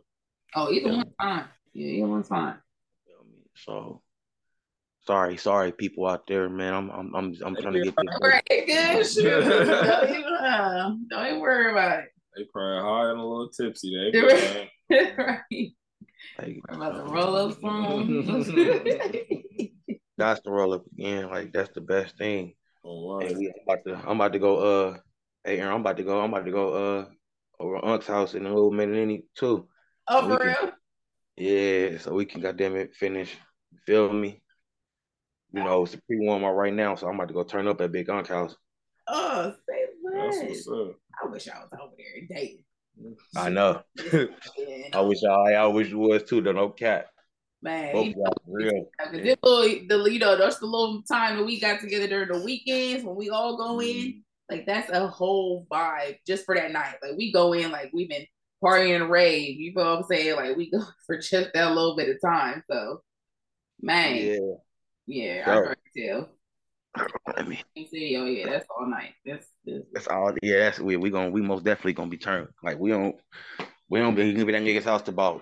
Oh, 0.56 0.72
either 0.72 0.90
Yeah. 0.90 0.96
one's 0.98 1.14
fine. 1.22 1.46
Yeah, 1.74 1.88
either 1.88 2.08
one's 2.08 2.28
fine. 2.28 2.56
So 3.56 4.02
sorry, 5.06 5.38
sorry, 5.38 5.72
people 5.72 6.08
out 6.08 6.26
there, 6.28 6.50
man. 6.50 6.74
I'm 6.74 6.90
I'm 6.90 7.16
I'm 7.16 7.36
I'm 7.46 7.56
trying 7.56 7.74
to 7.74 7.82
get 7.84 7.96
this. 7.96 8.08
All 8.22 8.30
right, 8.30 8.44
good. 8.48 9.06
Sure. 9.06 9.42
don't, 9.42 10.10
even, 10.10 10.34
uh, 10.34 10.96
don't 11.10 11.28
even 11.28 11.40
worry 11.40 11.72
about 11.72 12.00
it. 12.00 12.06
They 12.36 12.46
probably 12.52 12.82
high 12.82 13.12
and 13.12 13.20
a 13.20 13.24
little 13.24 13.50
tipsy. 13.50 13.96
They 13.96 14.12
Do 14.12 14.28
be 14.28 14.34
it. 14.34 15.18
right. 15.18 15.40
Like, 16.40 16.60
We're 16.68 16.76
about 16.76 17.06
to 17.06 17.12
roll 17.12 17.36
up 17.36 17.52
some. 17.62 18.26
That's 20.18 20.42
to 20.42 20.50
roll 20.52 20.74
up 20.74 20.86
again. 20.88 21.30
Like 21.30 21.54
that's 21.54 21.70
the 21.76 21.82
best 21.82 22.18
thing. 22.18 22.56
Oh. 22.84 23.20
And 23.20 23.38
we 23.38 23.48
I'm 23.48 23.54
about 23.68 23.84
to 23.86 24.10
I'm 24.10 24.16
about 24.18 24.34
to 24.34 24.40
go. 24.40 24.58
Uh, 24.58 24.98
hey, 25.44 25.60
Aaron, 25.60 25.74
I'm 25.76 25.82
about 25.82 25.98
to 25.98 26.04
go. 26.04 26.20
I'm 26.22 26.34
about 26.34 26.46
to 26.46 26.52
go. 26.52 26.74
Uh, 26.74 27.06
over 27.60 27.78
to 27.80 27.86
Unc's 27.86 28.08
house 28.08 28.34
in 28.34 28.46
a 28.46 28.50
little 28.54 28.72
minute 28.72 28.98
any 29.00 29.26
too. 29.36 29.68
oh, 30.08 30.28
We 30.28 30.34
for 30.34 30.40
can- 30.40 30.48
real? 30.64 30.72
Yeah, 31.36 31.98
so 31.98 32.14
we 32.14 32.26
can 32.26 32.42
goddamn 32.42 32.76
it 32.76 32.94
finish. 32.96 33.36
Feel 33.86 34.12
me? 34.14 34.42
You 35.52 35.64
know, 35.64 35.84
it's 35.84 35.94
a 35.94 36.02
pre 36.02 36.18
warm 36.20 36.44
out 36.44 36.54
right 36.56 36.74
now, 36.74 36.96
so 36.96 37.08
I'm 37.08 37.16
about 37.16 37.28
to 37.30 37.34
go 37.34 37.44
turn 37.44 37.68
up 37.68 37.80
at 37.82 37.92
Big 37.92 38.10
Unc 38.10 38.28
house. 38.28 38.56
Oh, 39.08 39.54
say 39.70 39.86
That's 40.14 40.38
what's 40.44 40.68
up. 40.68 40.96
I 41.24 41.28
wish 41.28 41.48
I 41.48 41.60
was 41.60 41.70
over 41.82 41.94
there 41.98 42.20
and 42.20 42.30
dating. 42.30 42.64
I 43.36 43.50
know. 43.50 43.82
Yeah, 44.12 44.26
I 44.94 45.02
wish 45.02 45.24
I 45.24 45.54
I 45.54 45.66
wish 45.68 45.90
it 45.92 45.96
was 45.96 46.24
too. 46.24 46.42
Though 46.42 46.52
no 46.52 46.70
cat. 46.70 47.08
Man. 47.64 47.96
You 47.96 48.26
of 48.26 48.34
real. 48.46 48.86
This 49.12 49.38
little, 49.42 49.88
the 49.88 50.12
you 50.12 50.20
know, 50.20 50.38
that's 50.38 50.60
the 50.60 50.66
little 50.66 51.02
time 51.04 51.38
that 51.38 51.46
we 51.46 51.60
got 51.60 51.80
together 51.80 52.08
during 52.08 52.30
the 52.30 52.44
weekends 52.44 53.04
when 53.04 53.16
we 53.16 53.30
all 53.30 53.58
go 53.58 53.80
in. 53.80 53.88
Mm-hmm. 53.88 54.20
Like 54.52 54.66
that's 54.66 54.90
a 54.90 55.08
whole 55.08 55.66
vibe 55.72 56.18
just 56.28 56.46
for 56.46 56.54
that 56.54 56.72
night. 56.72 56.96
Like 57.02 57.18
we 57.18 57.32
go 57.32 57.54
in 57.54 57.72
like 57.72 57.92
we've 57.94 58.10
been 58.10 58.28
partying 58.64 59.10
rave. 59.10 59.60
You 59.60 59.74
know 59.74 59.84
what 59.84 59.98
I'm 60.00 60.04
saying? 60.04 60.36
Like 60.36 60.58
we 60.58 60.70
go 60.72 60.84
for 61.08 61.18
just 61.18 61.52
that 61.54 61.70
little 61.70 61.96
bit 61.96 62.10
of 62.10 62.22
time. 62.22 62.64
So, 62.70 63.02
man, 63.82 64.18
yeah, 64.18 64.38
Yeah. 65.08 65.44
I 65.48 65.74
can 65.96 66.08
tell. 66.08 66.30
I 67.36 67.42
mean, 67.42 67.64
oh 67.76 68.26
yeah, 68.26 68.46
that's 68.46 68.68
all 68.70 68.86
night. 68.86 69.14
That's, 69.26 69.48
that's 69.66 69.86
that's 69.94 70.08
all. 70.08 70.34
Yeah, 70.44 70.60
that's 70.60 70.80
we 70.80 70.98
we 70.98 71.10
gonna 71.10 71.32
we 71.32 71.42
most 71.42 71.64
definitely 71.64 71.94
gonna 71.94 72.12
be 72.12 72.18
turned. 72.18 72.50
Like 72.62 72.78
we 72.78 72.92
don't 72.92 73.16
we 73.90 74.00
don't 74.00 74.14
be 74.14 74.32
gonna 74.34 74.46
be 74.46 74.52
that 74.52 74.62
nigga's 74.62 74.86
house 74.86 75.02
to 75.04 75.12
about 75.12 75.42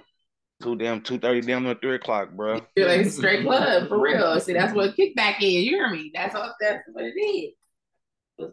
two 0.62 0.76
damn 0.76 1.02
two 1.02 1.18
thirty 1.18 1.42
damn 1.42 1.64
near 1.64 1.76
three 1.76 1.96
o'clock, 1.96 2.32
bro. 2.32 2.62
You're 2.76 2.88
like 2.98 3.06
straight 3.08 3.44
club 3.46 3.90
for 3.90 4.00
real. 4.00 4.40
See, 4.40 4.54
that's 4.54 4.74
what 4.74 4.96
kickback 4.96 5.38
is. 5.42 5.66
You 5.66 5.72
hear 5.72 5.90
me? 5.90 6.12
That's 6.14 6.36
all. 6.36 6.54
That's 6.60 6.84
what 6.92 7.06
it 7.06 7.20
is. 7.20 7.54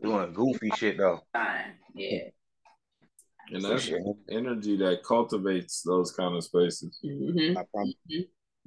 Doing 0.03 0.33
goofy 0.33 0.71
shit 0.77 0.99
though. 0.99 1.21
Fine. 1.33 1.75
Yeah. 1.95 2.19
And 3.51 3.63
For 3.63 3.69
that's 3.69 3.85
sure. 3.85 4.15
energy 4.31 4.77
that 4.79 5.03
cultivates 5.03 5.83
those 5.83 6.13
kind 6.13 6.37
of 6.37 6.45
spaces. 6.45 6.99
hmm 7.03 7.57
I 7.57 7.65
promise. 7.73 7.95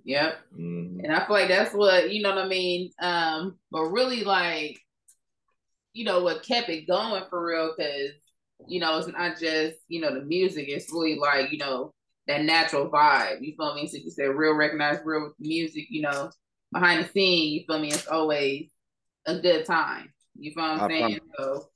Yep. 0.04 0.40
Mhm. 0.58 1.00
And 1.04 1.14
I 1.14 1.26
feel 1.26 1.36
like 1.36 1.48
that's 1.48 1.74
what 1.74 2.12
you 2.12 2.24
know 2.24 2.34
what 2.34 2.46
I 2.46 2.48
mean. 2.48 2.92
Um, 3.00 3.60
but 3.72 3.86
really, 3.86 4.24
like, 4.24 4.80
you 5.94 6.06
know, 6.06 6.24
what 6.24 6.44
kept 6.44 6.70
it 6.70 6.88
going 6.88 7.24
for 7.30 7.46
real, 7.46 7.74
because 7.78 8.12
you 8.68 8.80
know, 8.80 8.98
it's 8.98 9.08
not 9.08 9.40
just 9.40 9.78
you 9.88 10.02
know 10.02 10.14
the 10.14 10.26
music. 10.26 10.66
It's 10.70 10.92
really 10.92 11.20
like 11.20 11.52
you 11.52 11.60
know 11.60 11.94
that 12.32 12.46
natural 12.46 12.90
vibe. 12.90 13.42
You 13.42 13.54
feel 13.56 13.76
me? 13.76 13.88
So 13.88 13.98
you 13.98 14.10
said 14.10 14.30
real, 14.30 14.54
recognized 14.54 15.02
real 15.06 15.34
music. 15.40 15.86
You 15.90 16.04
know, 16.04 16.32
behind 16.72 17.04
the 17.04 17.10
scene. 17.10 17.54
You 17.54 17.64
feel 17.68 17.80
me? 17.80 17.90
It's 17.90 18.08
always 18.08 18.70
a 19.26 19.40
good 19.40 19.66
time. 19.66 20.14
You 20.38 20.52
feel 20.54 20.64
what 20.64 20.82
I'm 20.82 20.90
saying? 20.90 21.20
So 21.38 21.70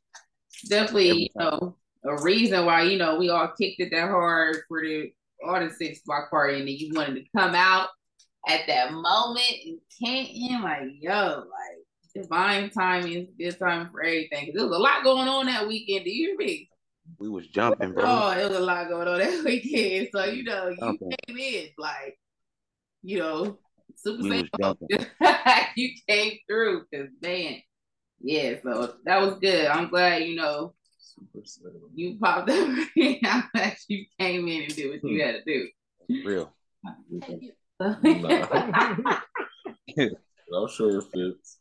definitely, 0.69 1.23
you 1.23 1.29
know, 1.35 1.75
a 2.05 2.21
reason 2.23 2.65
why 2.65 2.83
you 2.83 2.97
know 2.97 3.17
we 3.17 3.29
all 3.29 3.47
kicked 3.59 3.79
it 3.81 3.91
that 3.91 4.09
hard 4.09 4.57
for 4.67 4.81
the 4.81 5.11
all 5.45 5.59
the 5.59 5.69
six 5.73 5.99
block 6.05 6.29
party, 6.29 6.59
and 6.59 6.67
then 6.67 6.75
you 6.75 6.93
wanted 6.93 7.15
to 7.15 7.25
come 7.37 7.53
out 7.55 7.89
at 8.47 8.61
that 8.67 8.93
moment 8.93 9.55
and 9.65 9.79
can't 10.01 10.29
in 10.29 10.61
like 10.61 10.83
yo 10.99 11.43
like 11.49 12.23
divine 12.23 12.69
timing 12.69 13.27
good 13.37 13.57
time 13.59 13.89
for 13.91 14.01
everything 14.03 14.45
'Cause 14.45 14.53
there 14.55 14.67
was 14.67 14.77
a 14.77 14.79
lot 14.79 15.03
going 15.03 15.27
on 15.27 15.47
that 15.47 15.67
weekend 15.67 16.05
do 16.05 16.11
you 16.11 16.27
hear 16.27 16.37
me 16.37 16.69
We 17.19 17.29
was 17.29 17.47
jumping, 17.47 17.93
bro. 17.93 18.03
oh 18.05 18.31
it 18.31 18.49
was 18.49 18.57
a 18.57 18.61
lot 18.61 18.89
going 18.89 19.07
on 19.07 19.19
that 19.19 19.43
weekend 19.45 20.09
so 20.13 20.25
you 20.25 20.43
know 20.43 20.69
you 20.69 20.77
Jumping. 20.77 21.11
came 21.27 21.37
in 21.37 21.67
like 21.77 22.19
you 23.03 23.19
know 23.19 23.59
super 23.95 24.23
We 24.23 24.29
safe 24.29 24.49
you 25.75 25.89
came 26.07 26.39
through 26.47 26.85
because 26.89 27.09
man 27.21 27.61
yeah 28.21 28.55
so 28.63 28.95
that 29.05 29.21
was 29.21 29.39
good 29.39 29.67
i'm 29.67 29.89
glad 29.89 30.23
you 30.23 30.35
know 30.35 30.73
Super 30.97 31.45
you 31.93 32.17
popped 32.19 32.49
up 32.51 32.67
i'm 32.97 33.43
glad 33.53 33.77
you 33.87 34.05
came 34.19 34.47
in 34.47 34.63
and 34.63 34.75
did 34.75 34.89
what 34.89 35.09
you 35.09 35.23
had 35.23 35.35
to 35.35 35.43
do 35.45 35.67
Real. 36.23 36.53
I'm 40.53 40.67
sure 40.69 40.99
it 40.99 41.05
fits. 41.11 41.57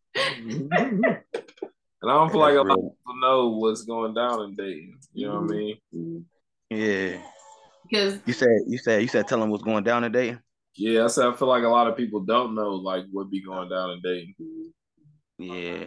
And 2.04 2.12
I 2.12 2.16
don't 2.16 2.30
feel 2.30 2.40
like 2.40 2.54
a 2.54 2.60
lot 2.60 2.70
of 2.72 2.76
people 2.76 3.16
know 3.18 3.48
what's 3.48 3.82
going 3.82 4.12
down 4.12 4.42
in 4.42 4.54
Dayton. 4.54 4.98
You 5.14 5.28
know 5.28 5.40
what 5.40 5.52
I 5.52 5.54
mean? 5.54 6.26
Yeah. 6.68 7.16
because 7.88 8.20
You 8.26 8.34
said 8.34 8.48
you 8.66 8.76
said 8.76 9.00
you 9.00 9.08
said 9.08 9.26
tell 9.26 9.40
them 9.40 9.48
what's 9.48 9.64
going 9.64 9.84
down 9.84 10.02
today. 10.02 10.36
Yeah, 10.76 11.04
I 11.04 11.06
said 11.06 11.26
I 11.26 11.32
feel 11.34 11.48
like 11.48 11.64
a 11.64 11.68
lot 11.68 11.86
of 11.86 11.96
people 11.96 12.20
don't 12.20 12.54
know 12.54 12.72
like 12.72 13.06
what 13.10 13.30
be 13.30 13.42
going 13.42 13.70
down 13.70 13.92
in 13.92 14.00
Dayton. 14.02 14.34
Yeah. 15.38 15.86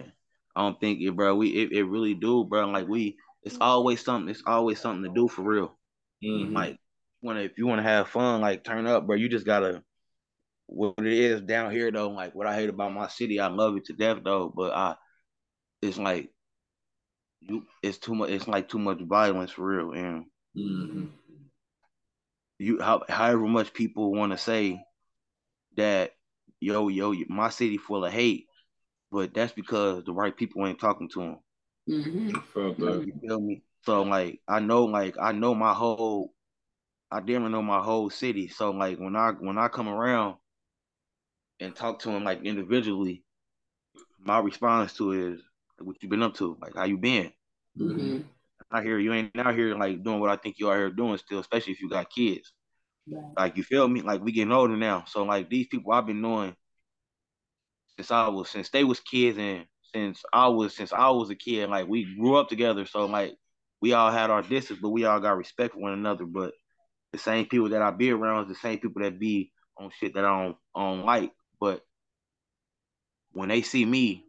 I 0.55 0.61
don't 0.61 0.79
think 0.79 1.01
it, 1.01 1.15
bro. 1.15 1.35
We 1.35 1.49
it, 1.49 1.71
it 1.71 1.83
really 1.83 2.15
do, 2.15 2.43
bro. 2.45 2.65
Like 2.67 2.87
we 2.87 3.17
it's 3.43 3.59
always 3.61 4.03
something, 4.03 4.29
it's 4.29 4.43
always 4.47 4.79
something 4.79 5.03
to 5.03 5.13
do 5.13 5.27
for 5.27 5.43
real. 5.43 5.77
Mhm. 6.25 6.51
Like 6.51 6.77
wanna 7.21 7.41
if 7.41 7.59
you 7.59 7.67
wanna 7.67 7.83
have 7.83 8.09
fun, 8.09 8.41
like 8.41 8.63
turn 8.63 8.87
up, 8.87 9.05
bro. 9.05 9.17
You 9.17 9.29
just 9.29 9.45
gotta 9.45 9.83
what 10.65 10.95
it 10.97 11.13
is 11.13 11.41
down 11.41 11.69
here 11.71 11.91
though, 11.91 12.09
like 12.09 12.33
what 12.33 12.47
I 12.47 12.55
hate 12.55 12.69
about 12.69 12.91
my 12.91 13.07
city, 13.07 13.39
I 13.39 13.49
love 13.49 13.77
it 13.77 13.85
to 13.85 13.93
death 13.93 14.17
though, 14.23 14.51
but 14.55 14.73
I 14.73 14.95
it's 15.81 15.97
like 15.97 16.31
you 17.41 17.65
it's 17.81 17.97
too 17.97 18.15
much. 18.15 18.29
It's 18.29 18.47
like 18.47 18.69
too 18.69 18.79
much 18.79 19.01
violence 19.01 19.51
for 19.51 19.65
real, 19.65 19.91
and 19.93 20.25
Mm-hmm. 20.55 21.05
you 22.59 22.81
how, 22.81 23.03
however 23.07 23.47
much 23.47 23.73
people 23.73 24.11
want 24.11 24.31
to 24.31 24.37
say 24.37 24.81
that 25.75 26.11
yo 26.59 26.87
yo 26.87 27.13
my 27.29 27.49
city 27.49 27.77
full 27.77 28.05
of 28.05 28.11
hate, 28.11 28.47
but 29.11 29.33
that's 29.33 29.53
because 29.53 30.03
the 30.03 30.13
right 30.13 30.35
people 30.35 30.65
ain't 30.67 30.79
talking 30.79 31.09
to 31.09 31.19
them. 31.19 31.37
Mm-hmm. 31.89 32.29
You 32.79 33.13
feel 33.21 33.39
me? 33.39 33.63
So 33.83 34.03
like 34.03 34.41
I 34.47 34.59
know 34.59 34.85
like 34.85 35.15
I 35.21 35.31
know 35.31 35.53
my 35.55 35.73
whole 35.73 36.33
I 37.11 37.21
damn 37.21 37.49
know 37.51 37.61
my 37.61 37.81
whole 37.81 38.09
city. 38.09 38.47
So 38.47 38.71
like 38.71 38.97
when 38.97 39.15
I 39.15 39.31
when 39.31 39.57
I 39.57 39.67
come 39.67 39.87
around 39.87 40.37
and 41.59 41.75
talk 41.75 41.99
to 41.99 42.09
them 42.09 42.23
like 42.23 42.43
individually, 42.43 43.23
my 44.19 44.39
response 44.39 44.93
to 44.97 45.11
it 45.11 45.33
is 45.33 45.41
what 45.79 46.01
you 46.01 46.09
been 46.09 46.23
up 46.23 46.35
to? 46.35 46.57
Like 46.61 46.75
how 46.75 46.85
you 46.85 46.97
been? 46.97 47.31
Mm-hmm. 47.79 48.19
I 48.71 48.81
hear 48.81 48.99
you 48.99 49.13
ain't 49.13 49.37
out 49.37 49.55
here 49.55 49.75
like 49.75 50.03
doing 50.03 50.19
what 50.19 50.29
I 50.29 50.35
think 50.35 50.59
you 50.59 50.69
are 50.69 50.77
here 50.77 50.89
doing 50.89 51.17
still, 51.17 51.39
especially 51.39 51.73
if 51.73 51.81
you 51.81 51.89
got 51.89 52.09
kids. 52.09 52.51
Right. 53.09 53.23
Like 53.37 53.57
you 53.57 53.63
feel 53.63 53.87
me? 53.87 54.01
Like 54.01 54.21
we 54.21 54.31
getting 54.31 54.51
older 54.51 54.75
now. 54.75 55.05
So 55.07 55.23
like 55.23 55.49
these 55.49 55.67
people 55.67 55.93
I've 55.93 56.05
been 56.05 56.21
knowing 56.21 56.55
since 57.95 58.11
I 58.11 58.27
was 58.27 58.49
since 58.49 58.69
they 58.69 58.83
was 58.83 58.99
kids 58.99 59.37
and 59.37 59.65
since 59.93 60.21
I 60.33 60.47
was 60.49 60.75
since 60.75 60.91
I 60.91 61.09
was 61.09 61.29
a 61.29 61.35
kid, 61.35 61.69
like 61.69 61.87
we 61.87 62.15
grew 62.15 62.35
up 62.35 62.49
together. 62.49 62.85
So 62.85 63.05
like 63.05 63.35
we 63.81 63.93
all 63.93 64.11
had 64.11 64.29
our 64.29 64.41
distance, 64.41 64.79
but 64.81 64.89
we 64.89 65.05
all 65.05 65.19
got 65.19 65.37
respect 65.37 65.73
for 65.73 65.79
one 65.79 65.93
another. 65.93 66.25
But 66.25 66.53
the 67.13 67.19
same 67.19 67.45
people 67.45 67.69
that 67.69 67.81
I 67.81 67.91
be 67.91 68.11
around 68.11 68.43
is 68.43 68.49
the 68.49 68.55
same 68.55 68.79
people 68.79 69.01
that 69.01 69.19
be 69.19 69.51
on 69.77 69.91
shit 69.97 70.15
that 70.15 70.25
I 70.25 70.43
don't, 70.43 70.57
I 70.75 70.81
don't 70.81 71.05
like. 71.05 71.31
But 71.59 71.81
when 73.31 73.49
they 73.49 73.61
see 73.61 73.85
me, 73.85 74.26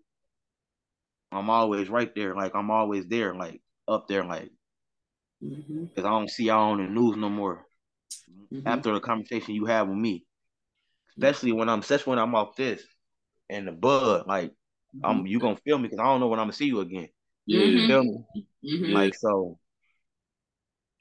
I'm 1.33 1.51
always 1.51 1.89
right 1.89 2.13
there. 2.15 2.35
Like 2.35 2.55
I'm 2.55 2.71
always 2.71 3.07
there, 3.07 3.35
like 3.35 3.61
up 3.87 4.09
there, 4.09 4.25
like 4.25 4.51
Mm-hmm. 5.43 5.85
because 5.85 6.05
I 6.05 6.11
don't 6.11 6.29
see 6.31 6.45
y'all 6.45 6.73
on 6.73 6.79
the 6.79 6.89
news 6.91 7.17
no 7.17 7.29
more. 7.29 7.65
Mhm. 8.53 8.67
After 8.67 8.93
the 8.93 9.01
conversation 9.01 9.55
you 9.55 9.67
have 9.67 9.89
with 9.89 9.99
me, 9.99 10.25
especially 11.11 11.53
when 11.53 11.69
I'm, 11.69 11.81
especially 11.81 12.11
when 12.11 12.19
I'm 12.19 12.35
off 12.35 12.57
this 12.57 12.83
and 13.49 13.69
the 13.69 13.73
bud, 13.73 14.27
like 14.27 14.53
I'm, 15.05 15.27
you 15.27 15.39
gonna 15.39 15.57
feel 15.65 15.79
me 15.79 15.85
because 15.85 16.01
I 16.01 16.05
don't 16.05 16.21
know 16.21 16.27
when 16.29 16.41
I'm 16.41 16.47
gonna 16.47 16.55
see 16.55 16.67
you 16.67 16.81
again. 16.81 17.09
Yeah. 17.47 17.61
Mhm. 17.61 17.87
Feel 17.87 18.03
me? 18.05 18.25
Mhm. 18.65 18.93
Like 18.95 19.15
so, 19.15 19.59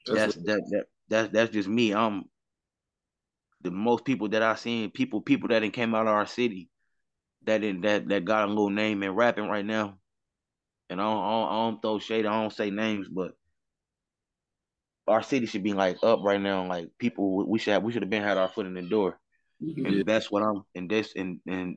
That's, 0.06 0.34
that's 0.34 0.36
that 0.36 0.62
that 0.70 0.84
that's 1.08 1.32
that's 1.32 1.52
just 1.52 1.68
me. 1.68 1.92
I'm 1.94 2.24
the 3.62 3.70
most 3.70 4.04
people 4.04 4.28
that 4.28 4.42
I 4.42 4.54
seen, 4.54 4.90
people 4.90 5.20
people 5.20 5.48
that 5.48 5.60
done 5.60 5.70
came 5.70 5.94
out 5.94 6.06
of 6.06 6.14
our 6.14 6.26
city, 6.26 6.70
that 7.44 7.58
didn't 7.60 7.82
that 7.82 8.08
that 8.08 8.24
got 8.24 8.44
a 8.44 8.48
little 8.48 8.70
name 8.70 9.02
in 9.02 9.12
rapping 9.14 9.48
right 9.48 9.64
now, 9.64 9.98
and 10.90 11.00
I 11.00 11.04
don't, 11.04 11.22
I 11.24 11.30
don't, 11.30 11.48
I 11.48 11.70
don't 11.70 11.82
throw 11.82 11.98
shade, 11.98 12.26
I 12.26 12.40
don't 12.40 12.52
say 12.52 12.70
names, 12.70 13.08
but 13.08 13.32
our 15.06 15.22
city 15.22 15.46
should 15.46 15.62
be 15.62 15.72
like 15.72 15.98
up 16.02 16.20
right 16.22 16.40
now. 16.40 16.66
Like 16.66 16.88
people, 16.98 17.46
we 17.48 17.58
should 17.58 17.72
have, 17.72 17.82
we 17.82 17.92
should 17.92 18.02
have 18.02 18.10
been 18.10 18.22
had 18.22 18.36
our 18.36 18.48
foot 18.48 18.66
in 18.66 18.74
the 18.74 18.82
door, 18.82 19.18
Mhm. 19.62 19.86
and 19.86 20.06
that's 20.06 20.30
what 20.30 20.42
I'm. 20.42 20.62
And 20.74 20.90
this 20.90 21.14
and 21.16 21.40
and 21.46 21.76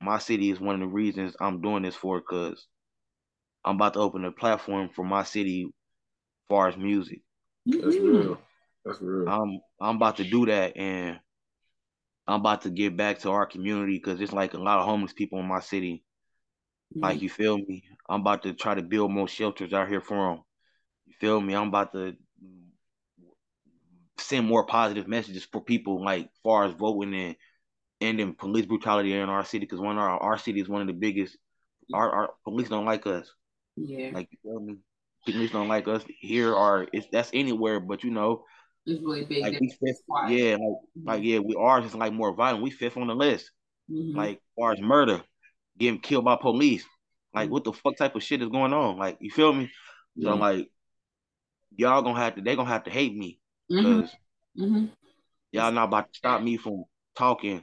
my 0.00 0.18
city 0.18 0.50
is 0.50 0.60
one 0.60 0.74
of 0.76 0.80
the 0.80 0.86
reasons 0.86 1.36
I'm 1.40 1.60
doing 1.60 1.82
this 1.82 1.94
for, 1.96 2.20
cause 2.20 2.66
I'm 3.64 3.76
about 3.76 3.94
to 3.94 4.00
open 4.00 4.24
a 4.24 4.32
platform 4.32 4.90
for 4.94 5.04
my 5.04 5.22
city, 5.22 5.64
as 5.66 5.70
far 6.48 6.68
as 6.68 6.76
music. 6.76 7.20
that's 7.66 7.96
real. 7.96 8.38
That's 8.84 9.00
real. 9.00 9.28
I'm 9.28 9.60
I'm 9.80 9.96
about 9.96 10.16
to 10.16 10.24
do 10.24 10.46
that, 10.46 10.76
and 10.76 11.20
I'm 12.26 12.40
about 12.40 12.62
to 12.62 12.70
give 12.70 12.96
back 12.96 13.18
to 13.20 13.30
our 13.30 13.46
community 13.46 13.98
because 13.98 14.20
it's 14.20 14.32
like 14.32 14.54
a 14.54 14.58
lot 14.58 14.78
of 14.78 14.86
homeless 14.86 15.12
people 15.12 15.38
in 15.40 15.46
my 15.46 15.60
city. 15.60 16.02
Like 17.00 17.22
you 17.22 17.28
feel 17.28 17.58
me? 17.58 17.84
I'm 18.08 18.20
about 18.20 18.42
to 18.44 18.52
try 18.52 18.74
to 18.74 18.82
build 18.82 19.10
more 19.10 19.28
shelters 19.28 19.72
out 19.72 19.88
here 19.88 20.00
for 20.00 20.16
them. 20.34 20.42
You 21.06 21.14
feel 21.20 21.40
me? 21.40 21.54
I'm 21.54 21.68
about 21.68 21.92
to 21.92 22.14
send 24.18 24.46
more 24.46 24.64
positive 24.66 25.08
messages 25.08 25.46
for 25.50 25.60
people, 25.60 26.02
like 26.04 26.28
far 26.42 26.64
as 26.64 26.72
voting 26.74 27.14
and 27.14 27.36
ending 28.00 28.34
police 28.34 28.66
brutality 28.66 29.12
in 29.14 29.28
our 29.28 29.44
city. 29.44 29.64
Because 29.64 29.80
one 29.80 29.96
of 29.96 30.02
our 30.02 30.18
our 30.18 30.38
city 30.38 30.60
is 30.60 30.68
one 30.68 30.80
of 30.80 30.86
the 30.86 30.92
biggest. 30.92 31.36
Our 31.92 32.10
our 32.10 32.30
police 32.44 32.68
don't 32.68 32.84
like 32.86 33.06
us. 33.06 33.30
yeah. 33.76 34.10
Like 34.14 34.28
you 34.30 34.38
feel 34.42 34.60
me? 34.60 34.76
Police 35.26 35.50
don't 35.50 35.68
like 35.68 35.86
us 35.88 36.04
here, 36.20 36.52
or 36.54 36.86
it's 36.92 37.06
that's 37.12 37.30
anywhere. 37.32 37.80
But 37.80 38.04
you 38.04 38.10
know, 38.10 38.44
It's 38.86 39.02
really 39.02 39.24
big. 39.24 39.42
like 39.42 39.58
fifth, 39.58 40.02
yeah, 40.30 40.56
like 40.56 40.78
like 41.04 41.22
yeah, 41.24 41.38
we 41.38 41.54
are 41.56 41.80
just 41.80 41.94
like 41.94 42.12
more 42.12 42.34
violent. 42.34 42.62
We 42.62 42.70
fifth 42.70 42.96
on 42.96 43.06
the 43.08 43.14
list. 43.14 43.50
Mhm. 43.90 44.16
Like 44.16 44.36
as 44.36 44.42
far 44.58 44.72
as 44.72 44.80
murder, 44.80 45.22
getting 45.78 46.00
killed 46.00 46.24
by 46.24 46.36
police. 46.36 46.84
Like 47.34 47.48
Mhm. 47.48 47.52
what 47.52 47.64
the 47.64 47.72
fuck 47.72 47.96
type 47.96 48.14
of 48.14 48.22
shit 48.22 48.42
is 48.42 48.48
going 48.48 48.72
on? 48.72 48.98
Like 48.98 49.18
you 49.20 49.30
feel 49.30 49.52
me? 49.52 49.66
So 50.20 50.28
Yeah. 50.28 50.32
like 50.34 50.70
y'all 51.76 52.02
gonna 52.02 52.18
have 52.18 52.34
to 52.36 52.42
they 52.42 52.56
gonna 52.56 52.68
have 52.68 52.84
to 52.84 52.90
hate 52.90 53.14
me 53.16 53.40
Mhm. 53.70 53.76
because 53.76 54.16
Mhm. 54.56 54.96
y'all 55.52 55.72
not 55.72 55.84
about 55.84 56.12
to 56.12 56.18
stop 56.18 56.42
me 56.42 56.56
from 56.58 56.84
talking 57.16 57.62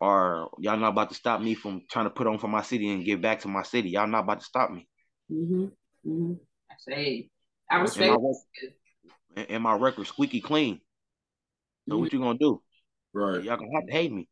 or 0.00 0.50
y'all 0.58 0.76
not 0.76 0.90
about 0.90 1.08
to 1.10 1.14
stop 1.14 1.40
me 1.40 1.54
from 1.54 1.82
trying 1.90 2.06
to 2.06 2.10
put 2.10 2.26
on 2.26 2.38
for 2.38 2.48
my 2.48 2.62
city 2.62 2.88
and 2.90 3.04
give 3.04 3.20
back 3.20 3.40
to 3.40 3.48
my 3.48 3.62
city. 3.62 3.90
Y'all 3.90 4.06
not 4.06 4.20
about 4.24 4.40
to 4.40 4.46
stop 4.46 4.70
me. 4.70 4.88
Mhm. 5.30 5.72
Mhm. 6.06 6.40
I 6.70 6.74
say, 6.78 7.30
I 7.68 7.76
And 7.76 7.82
respect. 7.82 8.10
my, 8.10 8.16
rec- 8.28 8.74
and- 9.36 9.50
and 9.50 9.62
my 9.62 9.74
record 9.74 10.06
squeaky 10.06 10.40
clean. 10.40 10.80
So 11.88 11.98
what 11.98 12.12
you 12.12 12.18
gonna 12.20 12.38
do? 12.38 12.62
Right. 13.12 13.42
Y'all 13.42 13.56
gonna 13.56 13.74
have 13.74 13.86
to 13.86 13.92
hate 13.92 14.12
me. 14.12 14.28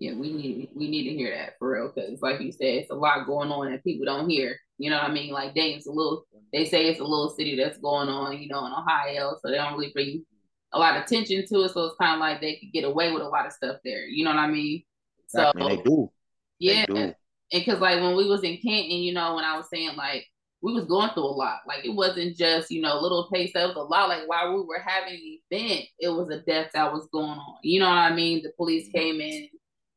Yeah, 0.00 0.14
we 0.14 0.32
need 0.32 0.70
we 0.74 0.88
need 0.88 1.10
to 1.10 1.14
hear 1.14 1.36
that 1.36 1.58
for 1.58 1.72
real 1.72 1.92
because, 1.94 2.22
like 2.22 2.40
you 2.40 2.52
said, 2.52 2.68
it's 2.68 2.90
a 2.90 2.94
lot 2.94 3.26
going 3.26 3.50
on 3.50 3.70
that 3.70 3.84
people 3.84 4.06
don't 4.06 4.30
hear. 4.30 4.56
You 4.78 4.88
know 4.88 4.96
what 4.96 5.10
I 5.10 5.12
mean? 5.12 5.30
Like 5.30 5.54
Dayton's 5.54 5.86
a 5.86 5.92
little. 5.92 6.24
They 6.54 6.64
say 6.64 6.86
it's 6.86 7.00
a 7.00 7.04
little 7.04 7.28
city 7.28 7.54
that's 7.54 7.78
going 7.78 8.08
on, 8.08 8.38
you 8.38 8.48
know, 8.48 8.64
in 8.64 8.72
Ohio, 8.72 9.36
so 9.40 9.50
they 9.50 9.58
don't 9.58 9.74
really 9.74 9.92
bring 9.92 10.24
a 10.72 10.78
lot 10.78 10.96
of 10.96 11.04
attention 11.04 11.44
to 11.46 11.64
it. 11.64 11.72
So 11.72 11.84
it's 11.84 11.96
kind 12.00 12.14
of 12.14 12.20
like 12.20 12.40
they 12.40 12.56
could 12.56 12.72
get 12.72 12.84
away 12.84 13.12
with 13.12 13.22
a 13.22 13.28
lot 13.28 13.44
of 13.44 13.52
stuff 13.52 13.76
there. 13.84 14.06
You 14.06 14.24
know 14.24 14.30
what 14.30 14.40
I 14.40 14.48
mean? 14.48 14.82
So 15.28 15.52
they 15.54 15.76
do. 15.76 16.10
yeah, 16.58 16.86
They 16.88 16.94
do. 16.94 16.96
and 16.96 17.14
because 17.52 17.80
like 17.80 18.00
when 18.00 18.16
we 18.16 18.26
was 18.26 18.42
in 18.42 18.56
Canton, 18.56 19.02
you 19.02 19.12
know, 19.12 19.34
when 19.34 19.44
I 19.44 19.58
was 19.58 19.68
saying 19.68 19.96
like 19.96 20.24
we 20.62 20.72
was 20.72 20.84
going 20.86 21.10
through 21.10 21.24
a 21.24 21.26
lot. 21.26 21.60
Like 21.66 21.84
it 21.84 21.94
wasn't 21.94 22.36
just 22.36 22.70
you 22.70 22.80
know 22.80 22.98
little 23.00 23.28
taste. 23.28 23.54
It 23.54 23.66
was 23.66 23.76
a 23.76 23.80
lot. 23.80 24.08
Like 24.08 24.26
while 24.26 24.54
we 24.54 24.62
were 24.62 24.82
having 24.84 25.14
the 25.14 25.56
event, 25.56 25.86
it 25.98 26.08
was 26.08 26.30
a 26.30 26.40
death 26.40 26.70
that 26.74 26.92
was 26.92 27.08
going 27.12 27.38
on. 27.38 27.56
You 27.62 27.80
know 27.80 27.88
what 27.88 27.98
I 27.98 28.14
mean? 28.14 28.42
The 28.42 28.52
police 28.56 28.88
mm-hmm. 28.88 28.98
came 28.98 29.20
in. 29.20 29.48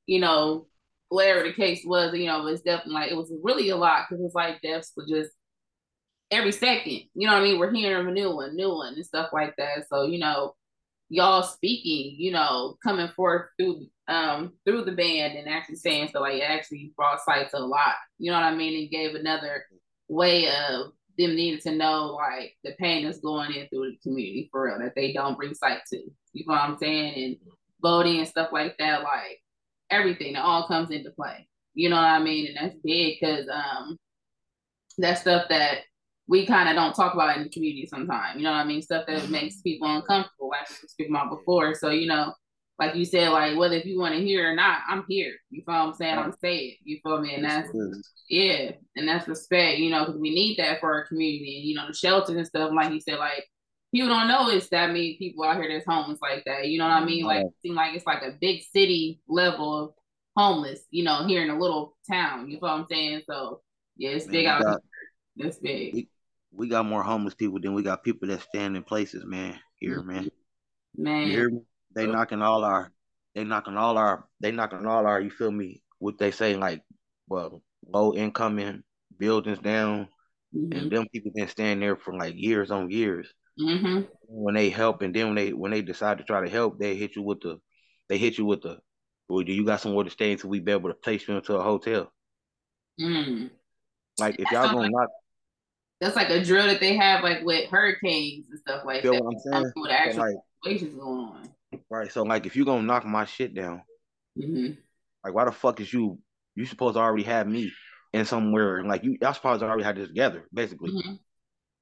You 0.06 0.20
know, 0.20 0.68
whatever 1.10 1.44
the 1.44 1.54
case 1.54 1.84
was, 1.86 2.14
you 2.14 2.28
know, 2.28 2.46
it's 2.48 2.62
definitely 2.62 2.94
like 2.94 3.12
it 3.12 3.18
was 3.18 3.32
really 3.44 3.70
a 3.70 3.78
lot 3.78 4.06
because 4.10 4.24
it's 4.24 4.36
like 4.36 4.62
deaths 4.62 4.92
were 4.96 5.06
just 5.08 5.32
every 6.32 6.52
second. 6.52 7.04
You 7.14 7.28
know 7.28 7.34
what 7.34 7.42
I 7.42 7.44
mean? 7.44 7.60
We're 7.60 7.74
hearing 7.74 8.08
a 8.08 8.12
new 8.12 8.36
one, 8.36 8.56
new 8.56 8.70
one, 8.70 8.96
and 8.96 9.06
stuff 9.06 9.30
like 9.32 9.56
that. 9.58 9.88
So 9.90 10.04
you 10.04 10.20
know, 10.20 10.56
y'all 11.10 11.44
speaking, 11.44 12.16
you 12.18 12.32
know, 12.32 12.78
coming 12.84 13.10
forth 13.10 13.48
through 13.58 13.88
um 14.08 14.54
through 14.66 14.84
the 14.84 14.92
band 14.92 15.38
and 15.38 15.48
actually 15.48 15.76
saying 15.76 16.10
so 16.12 16.20
like 16.20 16.36
it 16.36 16.42
actually 16.42 16.92
brought 16.96 17.22
sight 17.22 17.50
to 17.52 17.58
a 17.58 17.60
lot. 17.60 17.96
You 18.20 18.32
know 18.32 18.38
what 18.38 18.46
I 18.46 18.56
mean? 18.56 18.82
And 18.82 18.92
gave 18.92 19.16
another 19.16 19.66
way 20.10 20.48
of 20.48 20.92
them 21.18 21.36
needing 21.36 21.60
to 21.62 21.76
know 21.76 22.16
like 22.16 22.58
the 22.64 22.72
pain 22.80 23.06
that's 23.06 23.20
going 23.20 23.54
in 23.54 23.68
through 23.68 23.92
the 23.92 23.98
community 24.02 24.50
for 24.52 24.66
real 24.66 24.80
that 24.80 24.96
they 24.96 25.14
don't 25.14 25.38
bring 25.38 25.54
sight 25.54 25.82
to. 25.92 25.98
You 26.34 26.46
know 26.48 26.54
what 26.54 26.62
I'm 26.62 26.78
saying? 26.80 27.24
And 27.24 27.38
voting 27.82 28.20
and 28.20 28.28
stuff 28.28 28.50
like 28.52 28.78
that, 28.80 29.04
like 29.04 29.43
everything 29.94 30.34
that 30.34 30.44
all 30.44 30.68
comes 30.68 30.92
into 30.92 31.12
play. 31.12 31.48
You 31.74 31.90
know 31.90 31.96
what 31.96 32.06
I 32.06 32.20
mean? 32.20 32.48
And 32.48 32.58
that's 32.58 32.80
big 32.84 33.18
because 33.20 33.48
um 33.50 33.98
that's 34.98 35.22
stuff 35.22 35.48
that 35.50 35.80
we 36.28 36.46
kind 36.46 36.70
of 36.70 36.76
don't 36.76 36.94
talk 36.94 37.14
about 37.14 37.36
in 37.36 37.44
the 37.44 37.50
community 37.50 37.86
sometimes. 37.86 38.38
You 38.38 38.44
know 38.44 38.52
what 38.52 38.58
I 38.58 38.66
mean? 38.66 38.82
Stuff 38.82 39.06
that 39.08 39.30
makes 39.30 39.62
people 39.62 39.88
uncomfortable, 39.88 40.50
like 40.50 40.70
we 40.70 40.76
were 40.82 40.88
speaking 40.88 41.14
about 41.14 41.38
before. 41.38 41.74
So, 41.76 41.90
you 41.90 42.08
know, 42.08 42.34
like 42.80 42.96
you 42.96 43.06
said, 43.06 43.30
like 43.30 43.58
whether 43.58 43.76
if 43.76 43.86
you 43.86 44.00
want 44.00 44.16
to 44.16 44.22
hear 44.22 44.52
or 44.52 44.56
not, 44.56 44.80
I'm 44.88 45.04
here. 45.08 45.34
You 45.50 45.64
feel 45.66 45.76
what 45.76 45.88
I'm 45.88 45.94
saying? 45.94 46.18
I'm 46.18 46.34
saying. 46.42 46.76
You 46.84 47.00
feel 47.04 47.22
me? 47.22 47.36
And 47.36 47.44
that's 47.44 47.70
yeah, 48.30 48.72
and 48.96 49.08
that's 49.08 49.28
respect, 49.28 49.80
you 49.80 49.90
know, 49.90 50.06
because 50.06 50.20
we 50.20 50.34
need 50.34 50.58
that 50.58 50.80
for 50.80 50.94
our 50.94 51.06
community 51.06 51.58
and 51.60 51.68
you 51.68 51.76
know 51.76 51.88
the 51.88 51.94
shelters 51.94 52.36
and 52.36 52.48
stuff. 52.48 52.72
Like 52.74 52.92
you 52.92 53.00
said, 53.00 53.20
like 53.20 53.46
people 53.94 54.10
don't 54.10 54.28
know 54.28 54.50
it's 54.50 54.68
that 54.70 54.88
many 54.88 55.16
people 55.18 55.44
out 55.46 55.56
here 55.58 55.70
that's 55.72 55.86
homeless 55.86 56.20
like 56.22 56.44
that. 56.46 56.68
You 56.68 56.80
know 56.80 56.86
what 56.86 56.94
I 57.02 57.06
mean? 57.06 57.24
Like 57.26 57.46
it 57.46 57.54
seems 57.62 57.76
like 57.76 57.96
it's 57.96 58.06
like 58.06 58.24
a 58.24 58.36
big 58.42 58.64
city 58.74 59.22
level 59.28 59.84
of 59.86 59.94
homeless, 60.36 60.82
you 60.92 61.04
know, 61.04 61.26
here 61.26 61.44
in 61.44 61.50
a 61.52 61.58
little 61.60 61.96
town. 62.10 62.50
You 62.50 62.56
feel 62.58 62.70
what 62.70 62.72
I'm 62.72 62.88
saying? 62.90 63.22
So 63.30 63.62
yeah, 63.96 64.10
it's 64.10 64.26
Man, 64.26 64.34
big 64.34 64.46
out 64.48 64.62
got- 64.64 64.82
here. 65.36 65.48
It's 65.48 65.58
big. 65.60 65.94
we- 65.94 66.10
We 66.56 66.68
got 66.68 66.86
more 66.86 67.02
homeless 67.04 67.34
people 67.34 67.60
than 67.60 67.74
we 67.74 67.82
got 67.82 68.04
people 68.04 68.28
that 68.28 68.42
stand 68.42 68.76
in 68.76 68.84
places, 68.84 69.26
man. 69.26 69.60
Here, 69.78 70.02
man. 70.04 70.30
Man. 70.96 71.28
You 71.28 71.50
me? 71.52 71.60
They 71.96 72.06
knocking 72.06 72.42
all 72.44 72.64
our, 72.64 72.92
they 73.34 73.44
knocking 73.44 73.76
all 73.78 73.98
our, 73.98 74.28
they 74.40 74.52
knocking 74.52 74.86
all 74.86 75.06
our. 75.08 75.20
You 75.20 75.32
feel 75.32 75.52
me? 75.52 75.82
What 75.98 76.20
they 76.20 76.30
say, 76.32 76.56
like, 76.56 76.82
well, 77.28 77.64
low 77.88 78.14
income 78.14 78.60
in 78.60 78.84
buildings 79.18 79.60
down, 79.60 80.08
hmm 80.52 80.72
and 80.74 80.92
them 80.92 81.08
people 81.12 81.32
been 81.34 81.48
standing 81.48 81.80
there 81.80 81.96
for 81.96 82.14
like 82.16 82.36
years 82.36 82.70
on 82.70 82.92
years. 82.92 83.34
Hmm 83.58 84.02
When 84.28 84.56
they 84.56 84.70
help, 84.70 85.02
and 85.02 85.14
then 85.16 85.28
when 85.28 85.36
they 85.36 85.54
when 85.54 85.72
they 85.72 85.82
decide 85.82 86.18
to 86.18 86.24
try 86.24 86.44
to 86.44 86.50
help, 86.50 86.80
they 86.80 86.96
hit 86.96 87.16
you 87.16 87.22
with 87.22 87.42
the, 87.42 87.60
they 88.10 88.18
hit 88.18 88.38
you 88.38 88.46
with 88.46 88.62
the, 88.62 88.80
well, 89.28 89.44
do 89.44 89.54
you 89.54 89.66
got 89.66 89.82
somewhere 89.82 90.04
to 90.04 90.10
stay 90.10 90.32
until 90.32 90.50
we 90.50 90.60
be 90.60 90.72
able 90.72 90.90
to 90.90 90.96
place 90.96 91.28
you 91.28 91.36
into 91.36 91.56
a 91.56 91.64
hotel? 91.64 92.12
Mm. 93.00 93.50
Like 94.18 94.36
if 94.40 94.52
y'all 94.52 94.72
gonna 94.74 94.90
knock, 94.90 95.10
That's 96.00 96.16
like 96.16 96.30
a 96.30 96.44
drill 96.44 96.68
that 96.68 96.80
they 96.80 96.96
have 96.96 97.24
like 97.24 97.44
with 97.44 97.70
hurricanes 97.70 98.46
and 98.50 98.60
stuff 98.60 98.84
like 98.86 99.04
that. 99.04 99.14
what 99.14 99.34
I'm 99.34 99.40
saying? 99.40 99.72
So, 99.76 99.90
actual 99.90 100.22
like 100.22 100.36
situations 100.64 100.96
going 100.96 101.20
on. 101.20 101.50
right, 101.90 102.12
so 102.12 102.24
like 102.24 102.46
if 102.46 102.56
you're 102.56 102.66
gonna 102.66 102.84
knock 102.84 103.06
my 103.06 103.26
shit 103.26 103.54
down, 103.56 103.82
hmm 104.40 104.72
like 105.24 105.34
why 105.34 105.46
the 105.46 105.52
fuck 105.52 105.80
is 105.80 105.92
you? 105.94 106.20
You 106.56 106.66
supposed 106.66 106.96
to 106.96 107.00
already 107.00 107.24
have 107.24 107.48
me 107.48 107.72
in 108.12 108.26
somewhere, 108.26 108.78
and 108.78 108.88
like 108.88 109.04
you, 109.04 109.18
y'all 109.22 109.34
supposed 109.34 109.62
to 109.62 109.66
already 109.66 109.84
have 109.84 109.96
this 109.96 110.10
together, 110.10 110.48
basically. 110.54 110.92
hmm 110.92 111.14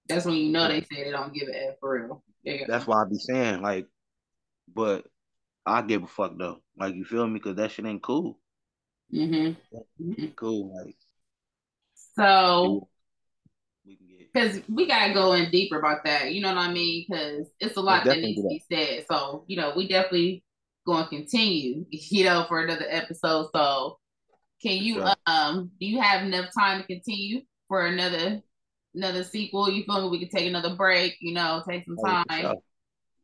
That's 0.08 0.26
when 0.26 0.36
you 0.36 0.52
know 0.52 0.68
they 0.68 0.82
say 0.82 1.04
they 1.04 1.12
don't 1.12 1.34
give 1.34 1.48
a 1.50 1.70
F 1.70 1.76
for 1.80 2.02
real. 2.02 2.24
Yeah. 2.44 2.66
That's 2.68 2.88
why 2.88 3.02
I 3.02 3.06
be 3.10 3.18
saying 3.18 3.62
like, 3.62 3.88
but 4.74 5.06
I 5.66 5.82
give 5.82 6.04
a 6.04 6.08
fuck 6.08 6.34
though. 6.38 6.62
Like 6.78 6.96
you 6.96 7.06
feel 7.06 7.28
me? 7.28 7.34
Because 7.40 7.56
that 7.58 7.72
shit 7.72 7.86
ain't 7.86 8.04
cool. 8.04 8.40
hmm 9.12 9.52
Cool. 10.36 10.76
Like 10.76 10.96
So, 12.16 12.88
we 13.86 13.96
can 13.96 14.08
get. 14.08 14.30
because 14.34 14.62
we 14.70 14.88
gotta 14.88 15.14
go 15.14 15.34
in 15.34 15.50
deeper 15.52 15.80
about 15.80 16.04
that, 16.06 16.34
you 16.34 16.42
know 16.42 16.50
what 16.50 16.58
I 16.58 16.72
mean? 16.72 17.06
Because 17.08 17.48
it's 17.60 17.78
a 17.78 17.82
lot 17.82 18.06
that 18.06 18.18
needs 18.20 18.42
to 18.42 18.48
be 18.48 18.64
said. 18.72 19.06
So, 19.10 19.44
you 19.48 19.58
know, 19.58 19.74
we 19.76 19.88
definitely 19.88 20.44
going 20.86 21.04
to 21.04 21.10
continue, 21.10 21.86
you 21.90 22.26
know, 22.26 22.46
for 22.48 22.62
another 22.62 22.86
episode. 22.90 23.50
So, 23.54 24.00
can 24.62 24.78
you 24.78 24.96
Sure. 24.96 25.16
um 25.26 25.72
do 25.80 25.86
you 25.86 26.02
have 26.02 26.24
enough 26.24 26.50
time 26.58 26.82
to 26.82 26.88
continue 26.88 27.42
for 27.68 27.86
another 27.88 28.42
another 28.96 29.24
sequel? 29.24 29.70
You 29.70 29.84
feel 29.84 30.04
me? 30.04 30.10
We 30.10 30.20
could 30.20 30.36
take 30.36 30.48
another 30.48 30.76
break, 30.76 31.18
you 31.20 31.34
know, 31.34 31.64
take 31.68 31.86
some 31.86 31.98
Oh, 32.00 32.06
time. 32.06 32.26
for 32.28 32.34
sure. 32.34 32.56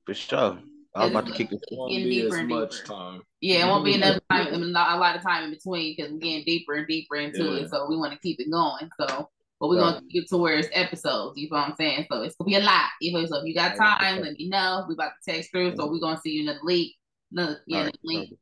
For 0.06 0.14
sure. 0.14 0.60
I 0.96 1.02
was 1.02 1.12
about 1.12 1.26
to 1.28 1.32
kick 1.34 1.50
this. 1.50 1.62
It 1.62 1.78
won't 1.78 1.92
Getting 1.94 2.10
be 2.10 2.16
deeper 2.22 2.36
as 2.36 2.40
and 2.40 2.50
much 2.50 2.72
deeper. 2.72 2.94
time. 2.94 3.22
Yeah, 3.42 3.66
it 3.66 3.70
won't 3.70 3.86
be 3.86 3.94
enough 4.02 4.20
time, 4.32 4.48
I 4.48 4.58
mean, 4.58 4.72
not 4.72 4.96
a 4.96 5.00
lot 5.00 5.16
of 5.16 5.22
time 5.22 5.44
in 5.44 5.52
between 5.52 5.96
because 5.96 6.12
we're 6.12 6.20
getting 6.20 6.44
deeper 6.46 6.74
and 6.74 6.88
deeper 6.88 7.16
into 7.18 7.44
Yeah. 7.44 7.62
it. 7.62 7.70
So 7.70 7.88
we 7.88 7.98
want 7.98 8.14
to 8.14 8.20
keep 8.20 8.40
it 8.40 8.50
going. 8.50 8.90
So, 9.00 9.30
but 9.60 9.70
we're 9.70 9.76
Right. 9.80 9.94
gonna 9.94 10.02
get 10.10 10.24
it 10.24 10.30
to 10.30 10.38
where 10.38 10.58
it's 10.58 10.70
episodes. 10.72 11.38
You 11.38 11.50
know 11.50 11.58
what 11.58 11.70
I'm 11.70 11.76
saying? 11.76 12.08
So 12.12 12.24
it's 12.24 12.36
gonna 12.36 12.50
be 12.50 12.56
a 12.56 12.60
lot. 12.62 12.90
You 13.02 13.14
know, 13.14 13.26
so 13.26 13.38
if 13.38 13.46
you 13.46 13.54
got 13.54 13.76
time, 13.76 13.98
okay. 14.18 14.22
let 14.22 14.34
me 14.34 14.50
know. 14.50 14.86
We 14.88 14.96
about 14.96 15.12
to 15.24 15.32
text 15.32 15.52
through, 15.52 15.76
so 15.76 15.92
we're 15.92 16.00
gonna 16.00 16.20
see 16.20 16.32
you 16.32 16.44
another 16.44 16.66
week. 16.66 16.96
Another 17.32 17.62
yeah, 17.68 17.76
All 17.78 17.82
another 17.84 17.98
right. 18.06 18.28
week. 18.30 18.38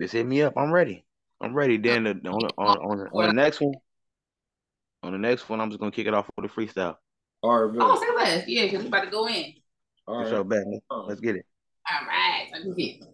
Just 0.00 0.12
hit 0.12 0.26
me 0.26 0.42
up. 0.42 0.54
I'm 0.56 0.72
ready. 0.72 1.04
I'm 1.40 1.54
ready. 1.54 1.76
Then 1.78 2.04
the, 2.04 2.10
uh, 2.24 2.30
on, 2.30 2.50
on, 2.58 2.78
on, 2.78 3.08
on 3.12 3.26
the 3.26 3.42
next 3.42 3.60
one, 3.60 3.74
on 5.02 5.12
the 5.12 5.18
next 5.18 5.48
one, 5.48 5.60
I'm 5.60 5.70
just 5.70 5.80
gonna 5.80 5.92
kick 5.92 6.06
it 6.06 6.14
off 6.14 6.28
with 6.36 6.50
a 6.50 6.54
freestyle. 6.54 6.96
All 7.42 7.66
right, 7.66 7.76
Oh, 7.80 7.98
bet. 8.00 8.24
say 8.26 8.36
less. 8.36 8.48
Yeah, 8.48 8.64
because 8.64 8.82
we 8.82 8.88
about 8.88 9.04
to 9.04 9.10
go 9.10 9.26
in. 9.28 9.54
All 10.06 10.14
For 10.16 10.20
right. 10.22 10.28
sure, 10.28 10.44
bet. 10.44 10.64
Let's, 10.66 10.84
let's 11.08 11.20
get 11.20 11.36
it. 11.36 11.46
All 11.90 12.06
right. 12.06 12.48
Let's 12.52 12.76
get 12.76 12.86
it. 12.96 13.04